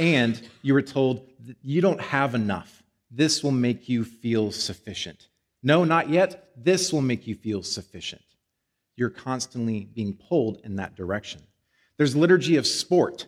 And 0.00 0.42
you 0.62 0.74
were 0.74 0.82
told 0.82 1.28
you 1.62 1.80
don't 1.80 2.00
have 2.00 2.34
enough. 2.34 2.82
This 3.12 3.44
will 3.44 3.52
make 3.52 3.88
you 3.88 4.04
feel 4.04 4.50
sufficient. 4.50 5.28
No, 5.62 5.84
not 5.84 6.08
yet. 6.08 6.50
This 6.56 6.92
will 6.92 7.00
make 7.00 7.28
you 7.28 7.36
feel 7.36 7.62
sufficient 7.62 8.24
you're 8.96 9.08
constantly 9.08 9.88
being 9.94 10.14
pulled 10.14 10.60
in 10.64 10.74
that 10.76 10.96
direction. 10.96 11.42
There's 11.96 12.16
liturgy 12.16 12.56
of 12.56 12.66
sport. 12.66 13.26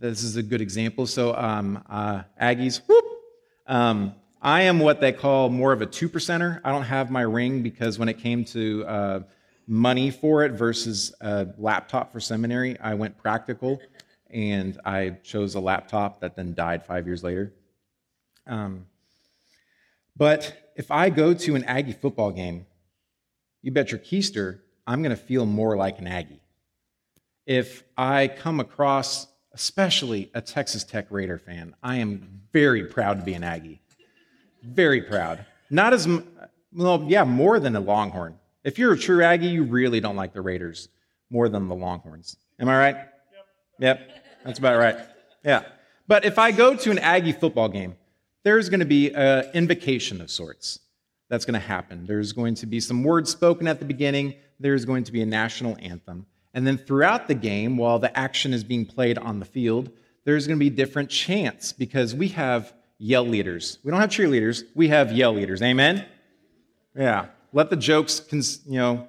This 0.00 0.22
is 0.22 0.36
a 0.36 0.42
good 0.42 0.62
example. 0.62 1.06
So, 1.06 1.36
um, 1.36 1.84
uh, 1.86 2.22
Aggies, 2.40 2.80
whoop, 2.86 3.04
um, 3.66 4.14
I 4.40 4.62
am 4.62 4.78
what 4.78 4.98
they 5.02 5.12
call 5.12 5.50
more 5.50 5.72
of 5.72 5.82
a 5.82 5.86
two 5.86 6.08
percenter. 6.08 6.58
I 6.64 6.72
don't 6.72 6.84
have 6.84 7.10
my 7.10 7.20
ring 7.20 7.62
because 7.62 7.98
when 7.98 8.08
it 8.08 8.18
came 8.18 8.46
to 8.46 8.84
uh, 8.86 9.20
money 9.66 10.10
for 10.10 10.42
it 10.44 10.52
versus 10.52 11.14
a 11.20 11.48
laptop 11.58 12.12
for 12.12 12.18
seminary, 12.18 12.80
I 12.80 12.94
went 12.94 13.18
practical 13.18 13.78
and 14.30 14.80
I 14.86 15.18
chose 15.22 15.54
a 15.54 15.60
laptop 15.60 16.22
that 16.22 16.34
then 16.34 16.54
died 16.54 16.82
five 16.82 17.06
years 17.06 17.22
later. 17.22 17.52
Um, 18.46 18.86
but 20.16 20.72
if 20.76 20.90
I 20.90 21.10
go 21.10 21.34
to 21.34 21.54
an 21.56 21.64
Aggie 21.64 21.92
football 21.92 22.30
game, 22.30 22.64
you 23.60 23.70
bet 23.70 23.90
your 23.90 24.00
keister 24.00 24.60
I'm 24.86 25.02
going 25.02 25.14
to 25.14 25.22
feel 25.22 25.44
more 25.44 25.76
like 25.76 25.98
an 25.98 26.06
Aggie. 26.06 26.40
If 27.46 27.84
I 27.98 28.28
come 28.28 28.60
across, 28.60 29.26
especially 29.52 30.30
a 30.34 30.40
Texas 30.40 30.84
Tech 30.84 31.06
Raider 31.10 31.38
fan, 31.38 31.74
I 31.82 31.96
am 31.96 32.42
very 32.52 32.84
proud 32.84 33.18
to 33.18 33.24
be 33.24 33.34
an 33.34 33.44
Aggie. 33.44 33.80
Very 34.62 35.02
proud. 35.02 35.44
Not 35.70 35.92
as, 35.92 36.08
well, 36.72 37.04
yeah, 37.06 37.24
more 37.24 37.58
than 37.60 37.76
a 37.76 37.80
Longhorn. 37.80 38.38
If 38.64 38.78
you're 38.78 38.92
a 38.92 38.98
true 38.98 39.22
Aggie, 39.22 39.48
you 39.48 39.64
really 39.64 40.00
don't 40.00 40.16
like 40.16 40.32
the 40.32 40.42
Raiders 40.42 40.88
more 41.30 41.48
than 41.48 41.68
the 41.68 41.74
Longhorns. 41.74 42.36
Am 42.58 42.68
I 42.68 42.78
right? 42.78 42.96
Yep. 42.96 43.08
Yep. 43.78 44.24
That's 44.44 44.58
about 44.58 44.78
right. 44.78 44.96
Yeah. 45.44 45.62
But 46.06 46.24
if 46.24 46.38
I 46.38 46.50
go 46.50 46.74
to 46.74 46.90
an 46.90 46.98
Aggie 46.98 47.32
football 47.32 47.68
game, 47.68 47.96
there's 48.42 48.68
going 48.68 48.80
to 48.80 48.86
be 48.86 49.12
an 49.12 49.46
invocation 49.54 50.20
of 50.20 50.30
sorts 50.30 50.80
that's 51.28 51.44
going 51.44 51.54
to 51.54 51.66
happen. 51.66 52.04
There's 52.06 52.32
going 52.32 52.54
to 52.56 52.66
be 52.66 52.80
some 52.80 53.04
words 53.04 53.30
spoken 53.30 53.68
at 53.68 53.78
the 53.78 53.84
beginning, 53.84 54.34
there's 54.58 54.84
going 54.84 55.04
to 55.04 55.12
be 55.12 55.22
a 55.22 55.26
national 55.26 55.76
anthem. 55.80 56.26
And 56.52 56.66
then 56.66 56.78
throughout 56.78 57.28
the 57.28 57.34
game, 57.34 57.76
while 57.76 57.98
the 57.98 58.16
action 58.18 58.52
is 58.52 58.64
being 58.64 58.84
played 58.84 59.18
on 59.18 59.38
the 59.38 59.44
field, 59.44 59.90
there's 60.24 60.46
going 60.46 60.58
to 60.58 60.64
be 60.64 60.70
different 60.70 61.10
chants 61.10 61.72
because 61.72 62.14
we 62.14 62.28
have 62.28 62.72
yell 62.98 63.24
leaders. 63.24 63.78
We 63.82 63.90
don't 63.90 64.00
have 64.00 64.10
cheerleaders, 64.10 64.64
we 64.74 64.88
have 64.88 65.12
yell 65.12 65.32
leaders. 65.32 65.62
Amen? 65.62 66.04
Yeah. 66.96 67.26
Let 67.52 67.70
the 67.70 67.76
jokes, 67.76 68.22
you 68.66 68.78
know, 68.78 69.08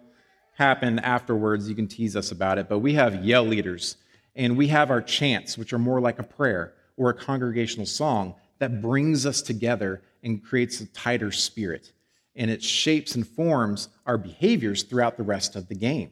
happen 0.54 1.00
afterwards. 1.00 1.68
You 1.68 1.76
can 1.76 1.88
tease 1.88 2.16
us 2.16 2.32
about 2.32 2.58
it, 2.58 2.70
but 2.70 2.80
we 2.80 2.94
have 2.94 3.24
yell 3.26 3.44
leaders. 3.44 3.98
And 4.36 4.58
we 4.58 4.68
have 4.68 4.92
our 4.92 5.02
chants, 5.02 5.58
which 5.58 5.74
are 5.74 5.80
more 5.80 6.00
like 6.00 6.20
a 6.20 6.24
prayer 6.24 6.74
or 6.96 7.10
a 7.10 7.14
congregational 7.14 7.86
song 7.86 8.36
that 8.60 8.82
brings 8.82 9.26
us 9.26 9.42
together 9.42 10.02
and 10.24 10.44
creates 10.44 10.80
a 10.80 10.86
tighter 10.88 11.32
spirit. 11.32 11.92
And 12.36 12.50
it 12.50 12.64
shapes 12.64 13.16
and 13.16 13.28
forms 13.28 13.90
our 14.06 14.18
behaviors 14.18 14.84
throughout 14.84 15.18
the 15.18 15.24
rest 15.24 15.56
of 15.56 15.68
the 15.68 15.76
game. 15.76 16.12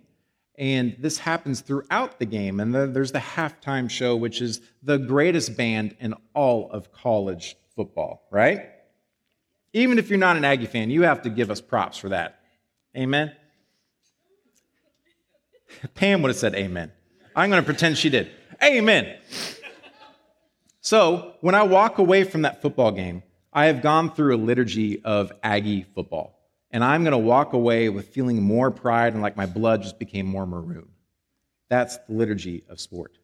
And 0.60 0.96
this 1.00 1.18
happens 1.18 1.62
throughout 1.62 2.20
the 2.20 2.26
game. 2.26 2.60
And 2.60 2.76
there's 2.76 3.14
the 3.14 3.20
halftime 3.20 3.90
show, 3.90 4.16
which 4.16 4.42
is 4.42 4.60
the 4.84 4.98
greatest 4.98 5.56
band 5.56 5.96
in 6.02 6.14
all 6.36 6.70
of 6.70 6.92
college 6.92 7.56
football, 7.78 8.28
right? 8.30 8.70
Even 9.72 9.98
if 9.98 10.10
you're 10.10 10.20
not 10.20 10.36
an 10.36 10.44
Aggie 10.44 10.66
fan, 10.66 10.90
you 10.90 11.04
have 11.04 11.22
to 11.22 11.30
give 11.30 11.50
us 11.50 11.62
props 11.62 11.98
for 11.98 12.10
that. 12.10 12.42
Amen? 12.96 13.32
Pam 15.96 16.22
would 16.22 16.30
have 16.30 16.38
said 16.38 16.56
amen. 16.56 16.92
I'm 17.36 17.50
going 17.50 17.62
to 17.62 17.66
pretend 17.66 17.98
she 17.98 18.10
did. 18.10 18.30
Amen. 18.62 19.18
So, 20.82 21.36
when 21.42 21.56
I 21.56 21.64
walk 21.64 22.00
away 22.00 22.24
from 22.24 22.42
that 22.42 22.62
football 22.62 22.92
game, 22.92 23.24
I 23.54 23.66
have 23.66 23.82
gone 23.82 24.12
through 24.12 24.36
a 24.36 24.38
liturgy 24.38 25.02
of 25.04 25.32
Aggie 25.44 25.86
football. 25.96 26.39
And 26.72 26.84
I'm 26.84 27.04
going 27.04 27.12
to 27.12 27.18
walk 27.18 27.54
away 27.54 27.90
with 27.90 28.10
feeling 28.10 28.42
more 28.42 28.70
pride 28.70 29.14
and 29.14 29.22
like 29.22 29.36
my 29.36 29.46
blood 29.46 29.82
just 29.82 29.98
became 29.98 30.26
more 30.26 30.46
maroon. 30.46 30.90
That's 31.70 31.98
the 31.98 32.14
liturgy 32.14 32.64
of 32.70 32.80
sport. 32.80 33.18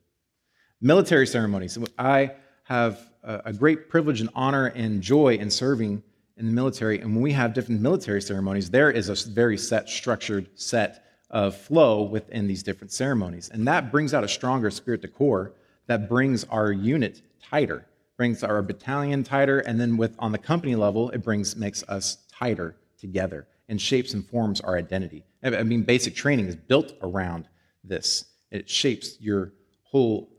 Military 0.81 1.27
ceremonies. 1.27 1.77
I 1.97 2.31
have 2.63 2.99
a 3.23 3.53
great 3.53 3.89
privilege 3.89 4.21
and 4.21 4.29
honor 4.35 4.67
and 4.67 5.01
joy 5.01 5.35
in 5.35 5.49
serving 5.49 6.03
in 6.37 6.45
the 6.45 6.51
military. 6.51 6.99
And 6.99 7.13
when 7.13 7.21
we 7.21 7.31
have 7.33 7.53
different 7.53 7.81
military 7.81 8.21
ceremonies, 8.21 8.69
there 8.69 8.91
is 8.91 9.09
a 9.09 9.29
very 9.29 9.57
set, 9.57 9.89
structured 9.89 10.49
set 10.55 11.03
of 11.29 11.55
flow 11.55 12.03
within 12.03 12.47
these 12.47 12.63
different 12.63 12.91
ceremonies. 12.91 13.49
And 13.49 13.67
that 13.67 13.91
brings 13.91 14.13
out 14.13 14.23
a 14.23 14.27
stronger 14.27 14.69
spirit 14.69 15.01
to 15.03 15.07
corps 15.07 15.53
that 15.87 16.09
brings 16.09 16.43
our 16.45 16.71
unit 16.71 17.21
tighter, 17.41 17.85
brings 18.17 18.43
our 18.43 18.61
battalion 18.61 19.23
tighter, 19.23 19.59
and 19.59 19.79
then 19.79 19.97
with 19.97 20.15
on 20.19 20.31
the 20.31 20.37
company 20.37 20.75
level, 20.75 21.09
it 21.11 21.23
brings 21.23 21.55
makes 21.55 21.83
us 21.83 22.17
tighter 22.31 22.75
together 22.97 23.47
and 23.67 23.81
shapes 23.81 24.13
and 24.13 24.27
forms 24.27 24.61
our 24.61 24.77
identity. 24.77 25.23
I 25.43 25.63
mean, 25.63 25.83
basic 25.83 26.15
training 26.15 26.47
is 26.47 26.55
built 26.55 26.93
around 27.01 27.47
this. 27.83 28.25
It 28.51 28.69
shapes 28.69 29.19
your 29.19 29.53
whole 29.83 30.29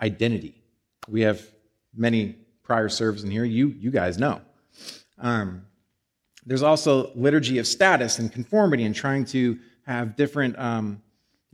identity. 0.00 0.62
We 1.08 1.22
have 1.22 1.42
many 1.94 2.36
prior 2.62 2.88
serves 2.88 3.24
in 3.24 3.30
here. 3.30 3.44
You, 3.44 3.68
you 3.68 3.90
guys 3.90 4.18
know. 4.18 4.40
Um, 5.18 5.62
there's 6.46 6.62
also 6.62 7.12
liturgy 7.14 7.58
of 7.58 7.66
status 7.66 8.18
and 8.18 8.32
conformity 8.32 8.84
and 8.84 8.94
trying 8.94 9.24
to 9.26 9.58
have 9.86 10.16
different 10.16 10.58
um, 10.58 11.02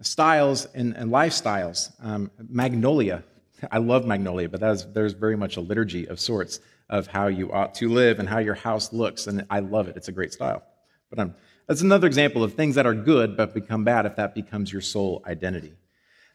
styles 0.00 0.66
and, 0.74 0.96
and 0.96 1.10
lifestyles. 1.10 1.92
Um, 2.02 2.30
Magnolia, 2.48 3.24
I 3.70 3.78
love 3.78 4.06
Magnolia, 4.06 4.48
but 4.48 4.62
is, 4.62 4.86
there's 4.92 5.12
very 5.12 5.36
much 5.36 5.56
a 5.56 5.60
liturgy 5.60 6.06
of 6.06 6.20
sorts 6.20 6.60
of 6.88 7.06
how 7.06 7.26
you 7.26 7.52
ought 7.52 7.74
to 7.74 7.88
live 7.88 8.18
and 8.18 8.28
how 8.28 8.38
your 8.38 8.54
house 8.54 8.92
looks, 8.92 9.26
and 9.26 9.44
I 9.50 9.60
love 9.60 9.88
it. 9.88 9.96
It's 9.96 10.08
a 10.08 10.12
great 10.12 10.32
style. 10.32 10.62
But 11.10 11.18
um, 11.18 11.34
that's 11.66 11.82
another 11.82 12.06
example 12.06 12.44
of 12.44 12.54
things 12.54 12.74
that 12.76 12.86
are 12.86 12.94
good 12.94 13.36
but 13.36 13.54
become 13.54 13.84
bad 13.84 14.06
if 14.06 14.16
that 14.16 14.34
becomes 14.34 14.72
your 14.72 14.82
sole 14.82 15.22
identity. 15.26 15.72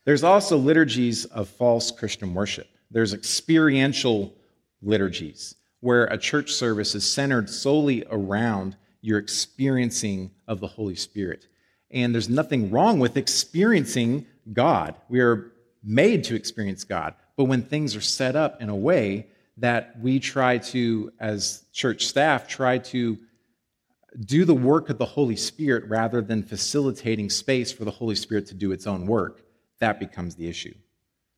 There's 0.03 0.23
also 0.23 0.57
liturgies 0.57 1.25
of 1.25 1.47
false 1.47 1.91
Christian 1.91 2.33
worship. 2.33 2.67
There's 2.89 3.13
experiential 3.13 4.33
liturgies 4.81 5.55
where 5.79 6.05
a 6.05 6.17
church 6.17 6.51
service 6.51 6.95
is 6.95 7.09
centered 7.09 7.49
solely 7.49 8.03
around 8.09 8.75
your 9.01 9.19
experiencing 9.19 10.31
of 10.47 10.59
the 10.59 10.67
Holy 10.67 10.95
Spirit. 10.95 11.47
And 11.91 12.13
there's 12.13 12.29
nothing 12.29 12.71
wrong 12.71 12.99
with 12.99 13.17
experiencing 13.17 14.25
God. 14.53 14.95
We 15.09 15.21
are 15.21 15.51
made 15.83 16.23
to 16.25 16.35
experience 16.35 16.83
God. 16.83 17.15
But 17.35 17.45
when 17.45 17.63
things 17.63 17.95
are 17.95 18.01
set 18.01 18.35
up 18.35 18.61
in 18.61 18.69
a 18.69 18.75
way 18.75 19.27
that 19.61 19.99
we 19.99 20.19
try 20.19 20.57
to, 20.57 21.11
as 21.19 21.63
church 21.71 22.07
staff, 22.07 22.47
try 22.47 22.79
to 22.79 23.17
do 24.19 24.43
the 24.43 24.55
work 24.55 24.89
of 24.89 24.97
the 24.97 25.05
Holy 25.05 25.35
Spirit 25.35 25.85
rather 25.87 26.19
than 26.21 26.43
facilitating 26.43 27.29
space 27.29 27.71
for 27.71 27.85
the 27.85 27.91
Holy 27.91 28.15
Spirit 28.15 28.47
to 28.47 28.55
do 28.55 28.71
its 28.71 28.87
own 28.87 29.05
work, 29.05 29.41
that 29.79 29.99
becomes 29.99 30.35
the 30.35 30.49
issue. 30.49 30.73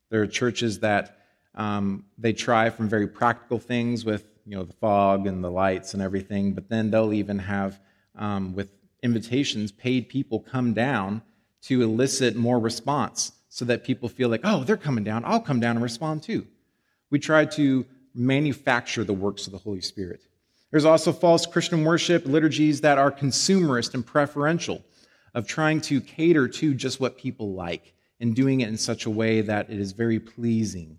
There 0.09 0.21
are 0.21 0.27
churches 0.27 0.79
that 0.79 1.17
um, 1.53 2.05
they 2.17 2.33
try 2.33 2.69
from 2.69 2.88
very 2.88 3.07
practical 3.07 3.59
things 3.59 4.05
with 4.05 4.25
you 4.45 4.55
know 4.55 4.63
the 4.63 4.73
fog 4.73 5.27
and 5.27 5.43
the 5.43 5.51
lights 5.51 5.93
and 5.93 6.01
everything, 6.01 6.53
but 6.53 6.69
then 6.69 6.91
they'll 6.91 7.13
even 7.13 7.39
have 7.39 7.79
um, 8.15 8.55
with 8.55 8.69
invitations 9.03 9.71
paid 9.71 10.07
people 10.07 10.39
come 10.39 10.73
down 10.73 11.21
to 11.63 11.81
elicit 11.81 12.36
more 12.36 12.59
response 12.59 13.33
so 13.49 13.65
that 13.65 13.83
people 13.83 14.09
feel 14.09 14.29
like 14.29 14.41
oh 14.43 14.63
they're 14.63 14.77
coming 14.77 15.03
down. 15.03 15.23
I'll 15.25 15.41
come 15.41 15.59
down 15.59 15.75
and 15.75 15.83
respond 15.83 16.23
too. 16.23 16.47
We 17.09 17.19
try 17.19 17.45
to 17.45 17.86
manufacture 18.13 19.04
the 19.04 19.13
works 19.13 19.45
of 19.47 19.52
the 19.52 19.60
holy 19.60 19.82
spirit 19.82 20.21
there's 20.71 20.86
also 20.86 21.12
false 21.12 21.45
christian 21.45 21.84
worship 21.84 22.26
liturgies 22.26 22.82
that 22.82 22.97
are 22.97 23.12
consumerist 23.12 23.93
and 23.93 24.06
preferential 24.06 24.84
of 25.34 25.47
trying 25.47 25.82
to 25.82 25.99
cater 25.99 26.47
to 26.47 26.73
just 26.73 26.99
what 26.99 27.17
people 27.17 27.54
like 27.54 27.93
and 28.19 28.36
doing 28.36 28.62
it 28.62 28.69
in 28.69 28.78
such 28.78 29.06
a 29.06 29.10
way 29.10 29.41
that 29.41 29.69
it 29.69 29.80
is 29.80 29.91
very 29.91 30.19
pleasing 30.19 30.97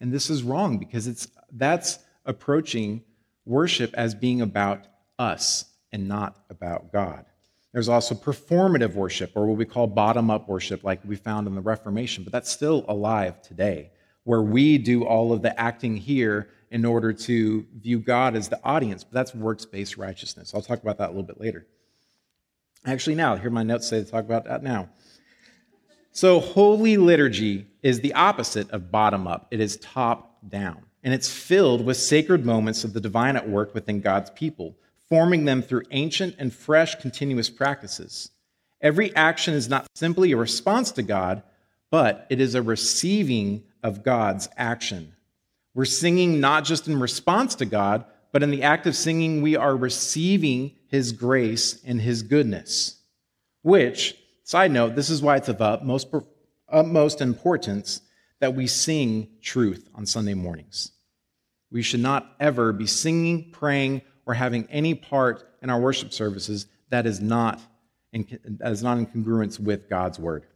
and 0.00 0.12
this 0.12 0.28
is 0.28 0.42
wrong 0.42 0.78
because 0.78 1.06
it's 1.06 1.28
that's 1.52 1.98
approaching 2.24 3.02
worship 3.44 3.94
as 3.94 4.14
being 4.14 4.42
about 4.42 4.86
us 5.18 5.64
and 5.92 6.08
not 6.08 6.36
about 6.50 6.92
God. 6.92 7.24
There's 7.72 7.88
also 7.88 8.14
performative 8.14 8.94
worship, 8.94 9.32
or 9.34 9.46
what 9.46 9.58
we 9.58 9.64
call 9.64 9.86
bottom 9.86 10.30
up 10.30 10.48
worship, 10.48 10.82
like 10.82 11.00
we 11.04 11.16
found 11.16 11.46
in 11.46 11.54
the 11.54 11.60
Reformation, 11.60 12.24
but 12.24 12.32
that's 12.32 12.50
still 12.50 12.84
alive 12.88 13.40
today, 13.42 13.90
where 14.24 14.42
we 14.42 14.78
do 14.78 15.04
all 15.04 15.32
of 15.32 15.42
the 15.42 15.58
acting 15.60 15.96
here 15.96 16.48
in 16.70 16.84
order 16.84 17.12
to 17.12 17.66
view 17.80 17.98
God 17.98 18.34
as 18.36 18.48
the 18.48 18.60
audience. 18.64 19.04
But 19.04 19.12
that's 19.12 19.34
works 19.34 19.64
based 19.64 19.96
righteousness. 19.96 20.52
I'll 20.54 20.62
talk 20.62 20.82
about 20.82 20.98
that 20.98 21.06
a 21.06 21.12
little 21.12 21.22
bit 21.22 21.40
later. 21.40 21.66
Actually, 22.84 23.16
now, 23.16 23.36
here 23.36 23.50
my 23.50 23.62
notes 23.62 23.88
say 23.88 24.02
to 24.02 24.08
talk 24.08 24.24
about 24.24 24.44
that 24.44 24.62
now. 24.62 24.88
So, 26.12 26.40
holy 26.40 26.96
liturgy 26.96 27.66
is 27.82 28.00
the 28.00 28.14
opposite 28.14 28.70
of 28.70 28.90
bottom 28.90 29.26
up, 29.26 29.48
it 29.50 29.60
is 29.60 29.76
top 29.78 30.38
down. 30.48 30.82
And 31.02 31.12
it's 31.12 31.30
filled 31.30 31.84
with 31.84 31.96
sacred 31.96 32.44
moments 32.44 32.84
of 32.84 32.92
the 32.92 33.00
divine 33.00 33.36
at 33.36 33.48
work 33.48 33.74
within 33.74 34.00
God's 34.00 34.30
people, 34.30 34.76
forming 35.08 35.44
them 35.44 35.62
through 35.62 35.84
ancient 35.90 36.36
and 36.38 36.52
fresh 36.52 36.94
continuous 36.96 37.50
practices. 37.50 38.30
Every 38.80 39.14
action 39.14 39.54
is 39.54 39.68
not 39.68 39.86
simply 39.94 40.32
a 40.32 40.36
response 40.36 40.92
to 40.92 41.02
God, 41.02 41.42
but 41.90 42.26
it 42.30 42.40
is 42.40 42.54
a 42.54 42.62
receiving 42.62 43.64
of 43.82 44.02
God's 44.02 44.48
action. 44.56 45.15
We're 45.76 45.84
singing 45.84 46.40
not 46.40 46.64
just 46.64 46.88
in 46.88 46.98
response 46.98 47.54
to 47.56 47.66
God, 47.66 48.04
but 48.32 48.42
in 48.42 48.50
the 48.50 48.64
act 48.64 48.88
of 48.88 48.96
singing, 48.96 49.42
we 49.42 49.54
are 49.54 49.76
receiving 49.76 50.72
His 50.88 51.12
grace 51.12 51.80
and 51.84 52.00
His 52.00 52.22
goodness, 52.22 53.00
which 53.62 54.16
Side 54.46 54.70
note, 54.70 54.94
this 54.94 55.10
is 55.10 55.22
why 55.22 55.38
it's 55.38 55.48
of 55.48 55.60
utmost, 55.60 56.06
utmost 56.68 57.20
importance 57.20 58.00
that 58.38 58.54
we 58.54 58.68
sing 58.68 59.26
truth 59.42 59.88
on 59.92 60.06
Sunday 60.06 60.34
mornings. 60.34 60.92
We 61.72 61.82
should 61.82 61.98
not 61.98 62.36
ever 62.38 62.72
be 62.72 62.86
singing, 62.86 63.50
praying, 63.50 64.02
or 64.24 64.34
having 64.34 64.68
any 64.70 64.94
part 64.94 65.48
in 65.62 65.68
our 65.68 65.80
worship 65.80 66.12
services 66.12 66.66
that 66.90 67.06
is 67.06 67.20
not 67.20 67.60
in, 68.12 68.38
that 68.60 68.70
is 68.70 68.84
not 68.84 68.98
in 68.98 69.06
congruence 69.08 69.58
with 69.58 69.90
God's 69.90 70.20
word. 70.20 70.46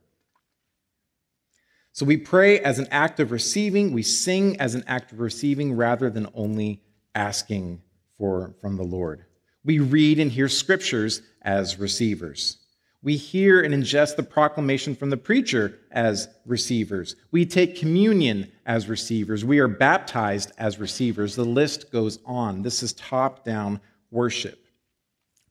So 1.92 2.06
we 2.06 2.16
pray 2.16 2.60
as 2.60 2.78
an 2.78 2.86
act 2.90 3.20
of 3.20 3.32
receiving, 3.32 3.92
we 3.92 4.02
sing 4.02 4.60
as 4.60 4.74
an 4.74 4.84
act 4.86 5.12
of 5.12 5.20
receiving 5.20 5.74
rather 5.74 6.08
than 6.08 6.28
only 6.34 6.82
asking 7.14 7.82
for 8.16 8.54
from 8.60 8.76
the 8.76 8.84
Lord. 8.84 9.24
We 9.64 9.80
read 9.80 10.18
and 10.18 10.30
hear 10.30 10.48
scriptures 10.48 11.22
as 11.42 11.78
receivers. 11.78 12.58
We 13.02 13.16
hear 13.16 13.62
and 13.62 13.74
ingest 13.74 14.16
the 14.16 14.22
proclamation 14.22 14.94
from 14.94 15.10
the 15.10 15.16
preacher 15.16 15.78
as 15.90 16.28
receivers. 16.44 17.16
We 17.30 17.46
take 17.46 17.78
communion 17.78 18.52
as 18.66 18.88
receivers. 18.88 19.44
We 19.44 19.58
are 19.58 19.68
baptized 19.68 20.52
as 20.58 20.78
receivers. 20.78 21.34
The 21.34 21.44
list 21.44 21.90
goes 21.90 22.18
on. 22.26 22.62
This 22.62 22.82
is 22.82 22.92
top 22.92 23.44
down 23.44 23.80
worship. 24.10 24.66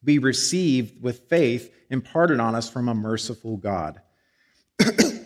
We 0.04 0.20
receive 0.20 0.94
with 1.02 1.28
faith 1.28 1.74
imparted 1.90 2.40
on 2.40 2.56
us 2.56 2.70
from 2.70 2.88
a 2.88 2.96
merciful 2.96 3.58
God. 3.58 4.00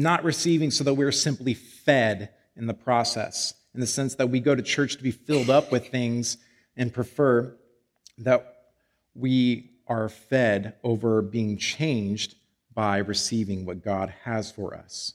Not 0.00 0.24
receiving 0.24 0.70
so 0.70 0.82
that 0.84 0.94
we're 0.94 1.12
simply 1.12 1.52
fed 1.52 2.30
in 2.56 2.66
the 2.66 2.72
process 2.74 3.52
in 3.74 3.80
the 3.80 3.86
sense 3.86 4.14
that 4.14 4.30
we 4.30 4.40
go 4.40 4.54
to 4.54 4.62
church 4.62 4.96
to 4.96 5.02
be 5.02 5.10
filled 5.10 5.50
up 5.50 5.70
with 5.70 5.88
things 5.88 6.38
and 6.74 6.90
prefer 6.90 7.54
that 8.16 8.56
we 9.14 9.72
are 9.86 10.08
fed 10.08 10.74
over 10.82 11.20
being 11.20 11.58
changed 11.58 12.36
by 12.72 12.96
receiving 12.96 13.66
what 13.66 13.84
God 13.84 14.14
has 14.24 14.50
for 14.50 14.74
us. 14.74 15.12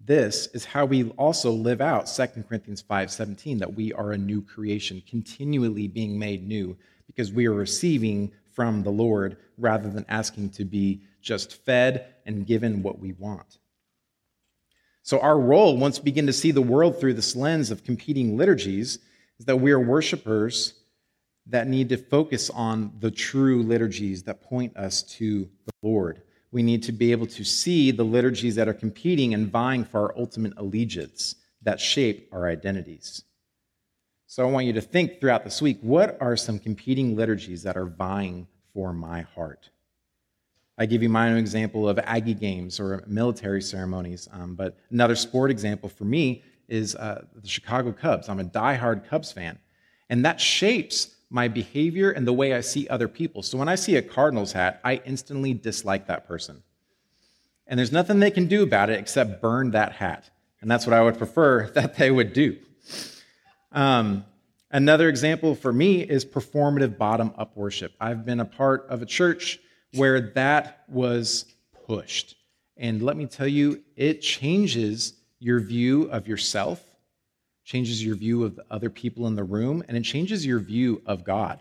This 0.00 0.46
is 0.54 0.66
how 0.66 0.84
we 0.84 1.10
also 1.10 1.50
live 1.50 1.80
out 1.80 2.08
2 2.08 2.44
Corinthians 2.44 2.82
5:17 2.82 3.58
that 3.58 3.74
we 3.74 3.92
are 3.92 4.12
a 4.12 4.18
new 4.18 4.40
creation, 4.40 5.02
continually 5.04 5.88
being 5.88 6.16
made 6.16 6.46
new 6.46 6.76
because 7.08 7.32
we 7.32 7.46
are 7.46 7.52
receiving 7.52 8.30
from 8.52 8.84
the 8.84 8.92
Lord 8.92 9.36
rather 9.58 9.90
than 9.90 10.04
asking 10.08 10.50
to 10.50 10.64
be 10.64 11.02
just 11.20 11.64
fed 11.64 12.14
and 12.24 12.46
given 12.46 12.84
what 12.84 13.00
we 13.00 13.12
want. 13.14 13.58
So, 15.06 15.20
our 15.20 15.38
role, 15.38 15.76
once 15.76 16.00
we 16.00 16.06
begin 16.06 16.26
to 16.26 16.32
see 16.32 16.50
the 16.50 16.60
world 16.60 16.98
through 16.98 17.14
this 17.14 17.36
lens 17.36 17.70
of 17.70 17.84
competing 17.84 18.36
liturgies, 18.36 18.98
is 19.38 19.46
that 19.46 19.60
we 19.60 19.70
are 19.70 19.78
worshipers 19.78 20.74
that 21.46 21.68
need 21.68 21.88
to 21.90 21.96
focus 21.96 22.50
on 22.50 22.90
the 22.98 23.12
true 23.12 23.62
liturgies 23.62 24.24
that 24.24 24.42
point 24.42 24.76
us 24.76 25.04
to 25.04 25.48
the 25.64 25.72
Lord. 25.80 26.22
We 26.50 26.64
need 26.64 26.82
to 26.82 26.92
be 26.92 27.12
able 27.12 27.28
to 27.28 27.44
see 27.44 27.92
the 27.92 28.02
liturgies 28.02 28.56
that 28.56 28.66
are 28.66 28.74
competing 28.74 29.32
and 29.32 29.48
vying 29.48 29.84
for 29.84 30.00
our 30.00 30.18
ultimate 30.18 30.54
allegiance 30.56 31.36
that 31.62 31.78
shape 31.78 32.28
our 32.32 32.48
identities. 32.48 33.22
So 34.26 34.44
I 34.44 34.50
want 34.50 34.66
you 34.66 34.72
to 34.72 34.80
think 34.80 35.20
throughout 35.20 35.44
this 35.44 35.62
week 35.62 35.78
what 35.82 36.18
are 36.20 36.36
some 36.36 36.58
competing 36.58 37.14
liturgies 37.14 37.62
that 37.62 37.76
are 37.76 37.86
vying 37.86 38.48
for 38.74 38.92
my 38.92 39.20
heart? 39.20 39.70
I 40.78 40.86
give 40.86 41.02
you 41.02 41.08
my 41.08 41.30
own 41.30 41.38
example 41.38 41.88
of 41.88 41.98
Aggie 41.98 42.34
games 42.34 42.78
or 42.78 43.02
military 43.06 43.62
ceremonies, 43.62 44.28
um, 44.32 44.54
but 44.54 44.76
another 44.90 45.16
sport 45.16 45.50
example 45.50 45.88
for 45.88 46.04
me 46.04 46.42
is 46.68 46.94
uh, 46.96 47.24
the 47.34 47.48
Chicago 47.48 47.92
Cubs. 47.92 48.28
I'm 48.28 48.40
a 48.40 48.44
diehard 48.44 49.08
Cubs 49.08 49.32
fan, 49.32 49.58
and 50.10 50.24
that 50.24 50.40
shapes 50.40 51.16
my 51.30 51.48
behavior 51.48 52.10
and 52.10 52.26
the 52.26 52.32
way 52.32 52.54
I 52.54 52.60
see 52.60 52.86
other 52.88 53.08
people. 53.08 53.42
So 53.42 53.58
when 53.58 53.68
I 53.68 53.74
see 53.74 53.96
a 53.96 54.02
Cardinals 54.02 54.52
hat, 54.52 54.80
I 54.84 55.00
instantly 55.04 55.54
dislike 55.54 56.06
that 56.06 56.28
person. 56.28 56.62
And 57.66 57.78
there's 57.78 57.92
nothing 57.92 58.20
they 58.20 58.30
can 58.30 58.46
do 58.46 58.62
about 58.62 58.90
it 58.90 59.00
except 59.00 59.40
burn 59.42 59.72
that 59.72 59.92
hat. 59.92 60.30
And 60.60 60.70
that's 60.70 60.86
what 60.86 60.94
I 60.94 61.02
would 61.02 61.18
prefer 61.18 61.68
that 61.74 61.96
they 61.96 62.10
would 62.10 62.32
do. 62.32 62.58
Um, 63.72 64.24
another 64.70 65.08
example 65.08 65.54
for 65.54 65.72
me 65.72 66.02
is 66.02 66.24
performative 66.24 66.96
bottom 66.96 67.32
up 67.36 67.56
worship. 67.56 67.92
I've 68.00 68.24
been 68.24 68.40
a 68.40 68.44
part 68.44 68.86
of 68.88 69.02
a 69.02 69.06
church 69.06 69.58
where 69.92 70.20
that 70.20 70.84
was 70.88 71.46
pushed. 71.86 72.36
And 72.76 73.02
let 73.02 73.16
me 73.16 73.26
tell 73.26 73.48
you, 73.48 73.82
it 73.96 74.20
changes 74.20 75.14
your 75.38 75.60
view 75.60 76.10
of 76.10 76.28
yourself 76.28 76.82
changes 77.66 78.02
your 78.02 78.14
view 78.14 78.44
of 78.44 78.54
the 78.54 78.64
other 78.70 78.88
people 78.88 79.26
in 79.26 79.34
the 79.34 79.44
room, 79.44 79.82
and 79.88 79.96
it 79.96 80.04
changes 80.04 80.46
your 80.46 80.60
view 80.60 81.02
of 81.04 81.24
God. 81.24 81.58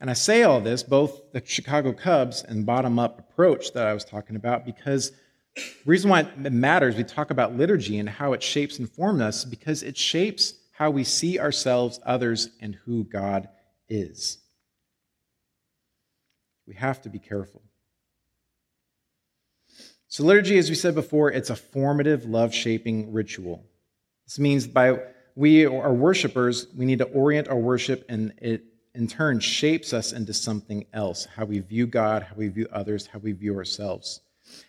And 0.00 0.08
I 0.08 0.12
say 0.12 0.44
all 0.44 0.60
this, 0.60 0.82
both 0.82 1.32
the 1.32 1.42
Chicago 1.44 1.92
Cubs 1.92 2.44
and 2.44 2.64
bottom 2.64 2.98
up 2.98 3.18
approach 3.18 3.72
that 3.72 3.86
I 3.86 3.92
was 3.92 4.04
talking 4.04 4.36
about, 4.36 4.64
because 4.64 5.10
the 5.56 5.62
reason 5.84 6.10
why 6.10 6.20
it 6.20 6.52
matters, 6.52 6.94
we 6.94 7.02
talk 7.02 7.30
about 7.30 7.56
liturgy 7.56 7.98
and 7.98 8.08
how 8.08 8.34
it 8.34 8.42
shapes 8.42 8.78
and 8.78 8.88
forms 8.88 9.20
us, 9.20 9.44
because 9.44 9.82
it 9.82 9.96
shapes 9.96 10.54
how 10.70 10.90
we 10.90 11.02
see 11.02 11.40
ourselves, 11.40 11.98
others, 12.06 12.50
and 12.60 12.76
who 12.84 13.02
God 13.04 13.48
is. 13.88 14.38
We 16.66 16.74
have 16.74 17.02
to 17.02 17.08
be 17.08 17.18
careful. 17.18 17.62
So, 20.08 20.24
liturgy, 20.24 20.58
as 20.58 20.68
we 20.68 20.76
said 20.76 20.94
before, 20.94 21.30
it's 21.30 21.50
a 21.50 21.56
formative, 21.56 22.24
love 22.24 22.54
shaping 22.54 23.12
ritual. 23.12 23.64
This 24.26 24.38
means 24.38 24.66
by 24.66 25.00
we 25.34 25.66
are 25.66 25.92
worshipers, 25.92 26.68
we 26.76 26.84
need 26.84 26.98
to 26.98 27.06
orient 27.06 27.48
our 27.48 27.58
worship, 27.58 28.04
and 28.08 28.32
it 28.38 28.64
in 28.94 29.08
turn 29.08 29.40
shapes 29.40 29.92
us 29.92 30.12
into 30.12 30.32
something 30.32 30.86
else 30.92 31.26
how 31.36 31.44
we 31.44 31.58
view 31.58 31.86
God, 31.86 32.22
how 32.22 32.36
we 32.36 32.48
view 32.48 32.68
others, 32.72 33.08
how 33.08 33.18
we 33.18 33.32
view 33.32 33.56
ourselves. 33.56 34.20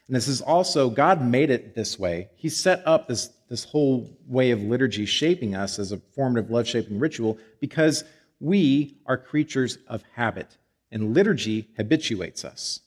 And 0.08 0.16
this 0.16 0.28
is 0.28 0.42
also, 0.42 0.90
God 0.90 1.22
made 1.22 1.50
it 1.50 1.76
this 1.76 2.00
way. 2.00 2.30
He 2.36 2.50
set 2.50 2.82
up 2.88 3.08
this, 3.08 3.30
this 3.50 3.64
whole 3.64 4.18
way 4.28 4.52
of 4.52 4.64
liturgy 4.64 5.06
shaping 5.06 5.56
us 5.56 5.78
as 5.78 5.92
a 5.92 5.98
formative 6.16 6.50
love 6.50 6.68
shaping 6.68 6.98
ritual 6.98 7.38
because 7.60 8.04
we 8.40 8.98
are 9.06 9.18
creatures 9.18 9.78
of 9.88 10.04
habit, 10.16 10.58
and 10.92 11.14
liturgy 11.14 11.70
habituates 11.78 12.46
us. 12.46 12.82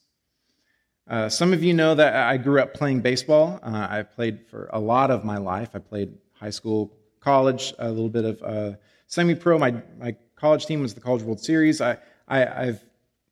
Uh, 1.08 1.28
some 1.28 1.52
of 1.52 1.62
you 1.62 1.72
know 1.72 1.94
that 1.94 2.14
I 2.14 2.36
grew 2.36 2.60
up 2.60 2.74
playing 2.74 3.00
baseball. 3.00 3.58
Uh, 3.62 3.86
I 3.90 4.02
played 4.02 4.46
for 4.50 4.68
a 4.72 4.78
lot 4.78 5.10
of 5.10 5.24
my 5.24 5.38
life. 5.38 5.70
I 5.74 5.78
played 5.78 6.18
high 6.32 6.50
school, 6.50 6.92
college, 7.20 7.72
a 7.78 7.88
little 7.88 8.10
bit 8.10 8.24
of 8.24 8.42
uh, 8.42 8.76
semi-pro. 9.06 9.58
My 9.58 9.82
my 9.98 10.16
college 10.36 10.66
team 10.66 10.82
was 10.82 10.94
the 10.94 11.00
College 11.00 11.22
World 11.22 11.40
Series. 11.40 11.80
I, 11.80 11.96
I 12.28 12.40
have 12.40 12.84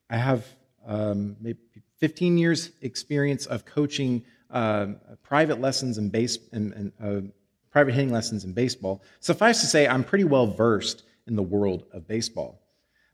I 0.09 0.17
have 0.17 0.47
um, 0.87 1.37
maybe 1.41 1.59
15 1.99 2.39
years 2.39 2.71
experience 2.83 3.47
of 3.47 3.65
coaching 3.65 4.25
uh, 4.51 4.87
private 5.23 5.61
lessons 5.61 5.99
in 5.99 6.09
base 6.09 6.39
and, 6.53 6.73
and 6.73 6.93
uh, 7.03 7.33
private 7.71 7.95
hitting 7.95 8.13
lessons 8.13 8.45
in 8.45 8.53
baseball. 8.53 9.03
Suffice 9.21 9.61
to 9.61 9.67
say, 9.67 9.87
I'm 9.87 10.05
pretty 10.05 10.25
well 10.25 10.47
versed 10.47 11.03
in 11.27 11.37
the 11.37 11.43
world 11.43 11.85
of 11.93 12.07
baseball. 12.07 12.61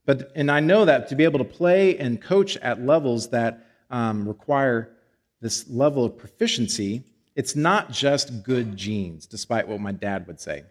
But 0.05 0.33
and 0.35 0.51
I 0.51 0.61
know 0.61 0.85
that 0.85 1.09
to 1.09 1.17
be 1.17 1.25
able 1.25 1.39
to 1.39 1.45
play 1.45 1.97
and 1.99 2.21
coach 2.21 2.57
at 2.59 2.85
levels 2.85 3.29
that 3.31 3.67
um, 3.91 4.27
require 4.27 4.97
this 5.41 5.69
level 5.69 6.05
of 6.05 6.17
proficiency, 6.19 7.05
it's 7.35 7.57
not 7.57 7.91
just 7.91 8.43
good 8.43 8.77
genes, 8.77 9.27
despite 9.27 9.67
what 9.67 9.81
my 9.81 9.93
dad 9.93 10.27
would 10.27 10.41
say. 10.41 10.65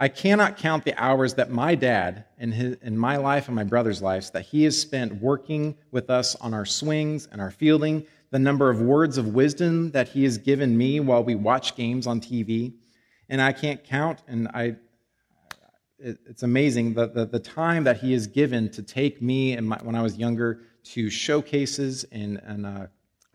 I 0.00 0.08
cannot 0.08 0.56
count 0.56 0.84
the 0.84 1.00
hours 1.00 1.34
that 1.34 1.52
my 1.52 1.76
dad, 1.76 2.24
in, 2.36 2.50
his, 2.50 2.76
in 2.82 2.98
my 2.98 3.16
life 3.18 3.46
and 3.46 3.54
my 3.54 3.62
brother's 3.62 4.02
lives, 4.02 4.30
that 4.30 4.46
he 4.46 4.64
has 4.64 4.80
spent 4.80 5.22
working 5.22 5.76
with 5.92 6.10
us 6.10 6.34
on 6.36 6.52
our 6.52 6.66
swings 6.66 7.28
and 7.30 7.40
our 7.40 7.52
fielding, 7.52 8.04
the 8.30 8.38
number 8.40 8.68
of 8.68 8.80
words 8.80 9.16
of 9.16 9.28
wisdom 9.28 9.92
that 9.92 10.08
he 10.08 10.24
has 10.24 10.38
given 10.38 10.76
me 10.76 10.98
while 10.98 11.22
we 11.22 11.36
watch 11.36 11.76
games 11.76 12.08
on 12.08 12.20
TV. 12.20 12.72
And 13.28 13.40
I 13.40 13.52
can't 13.52 13.84
count, 13.84 14.22
and 14.26 14.48
I, 14.48 14.74
it's 16.02 16.42
amazing 16.42 16.94
the, 16.94 17.06
the, 17.06 17.26
the 17.26 17.38
time 17.38 17.84
that 17.84 17.98
he 17.98 18.12
has 18.12 18.26
given 18.26 18.68
to 18.70 18.82
take 18.82 19.22
me 19.22 19.52
and 19.52 19.68
my, 19.68 19.78
when 19.82 19.94
I 19.94 20.02
was 20.02 20.16
younger 20.16 20.60
to 20.84 21.08
showcases 21.08 22.04
and, 22.10 22.40
and 22.44 22.66
uh, 22.66 22.86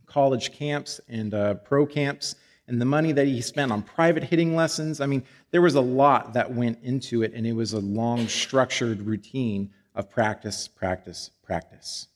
college 0.06 0.52
camps 0.52 1.00
and 1.08 1.34
uh, 1.34 1.54
pro 1.56 1.86
camps 1.86 2.36
and 2.68 2.82
the 2.82 2.86
money 2.86 3.14
that 3.14 3.26
he 3.26 3.42
spent 3.42 3.72
on 3.72 3.82
private 3.82 4.24
hitting 4.24 4.56
lessons. 4.56 5.00
I 5.00 5.06
mean, 5.06 5.24
there 5.52 5.62
was 5.62 5.76
a 5.76 5.82
lot 5.82 6.34
that 6.34 6.54
went 6.54 6.80
into 6.84 7.24
it, 7.24 7.34
and 7.34 7.48
it 7.48 7.54
was 7.54 7.74
a 7.74 7.80
long, 7.80 8.28
structured 8.28 9.02
routine 9.02 9.72
of 9.96 10.10
practice, 10.10 10.68
practice, 10.68 11.32
practice. 11.44 12.08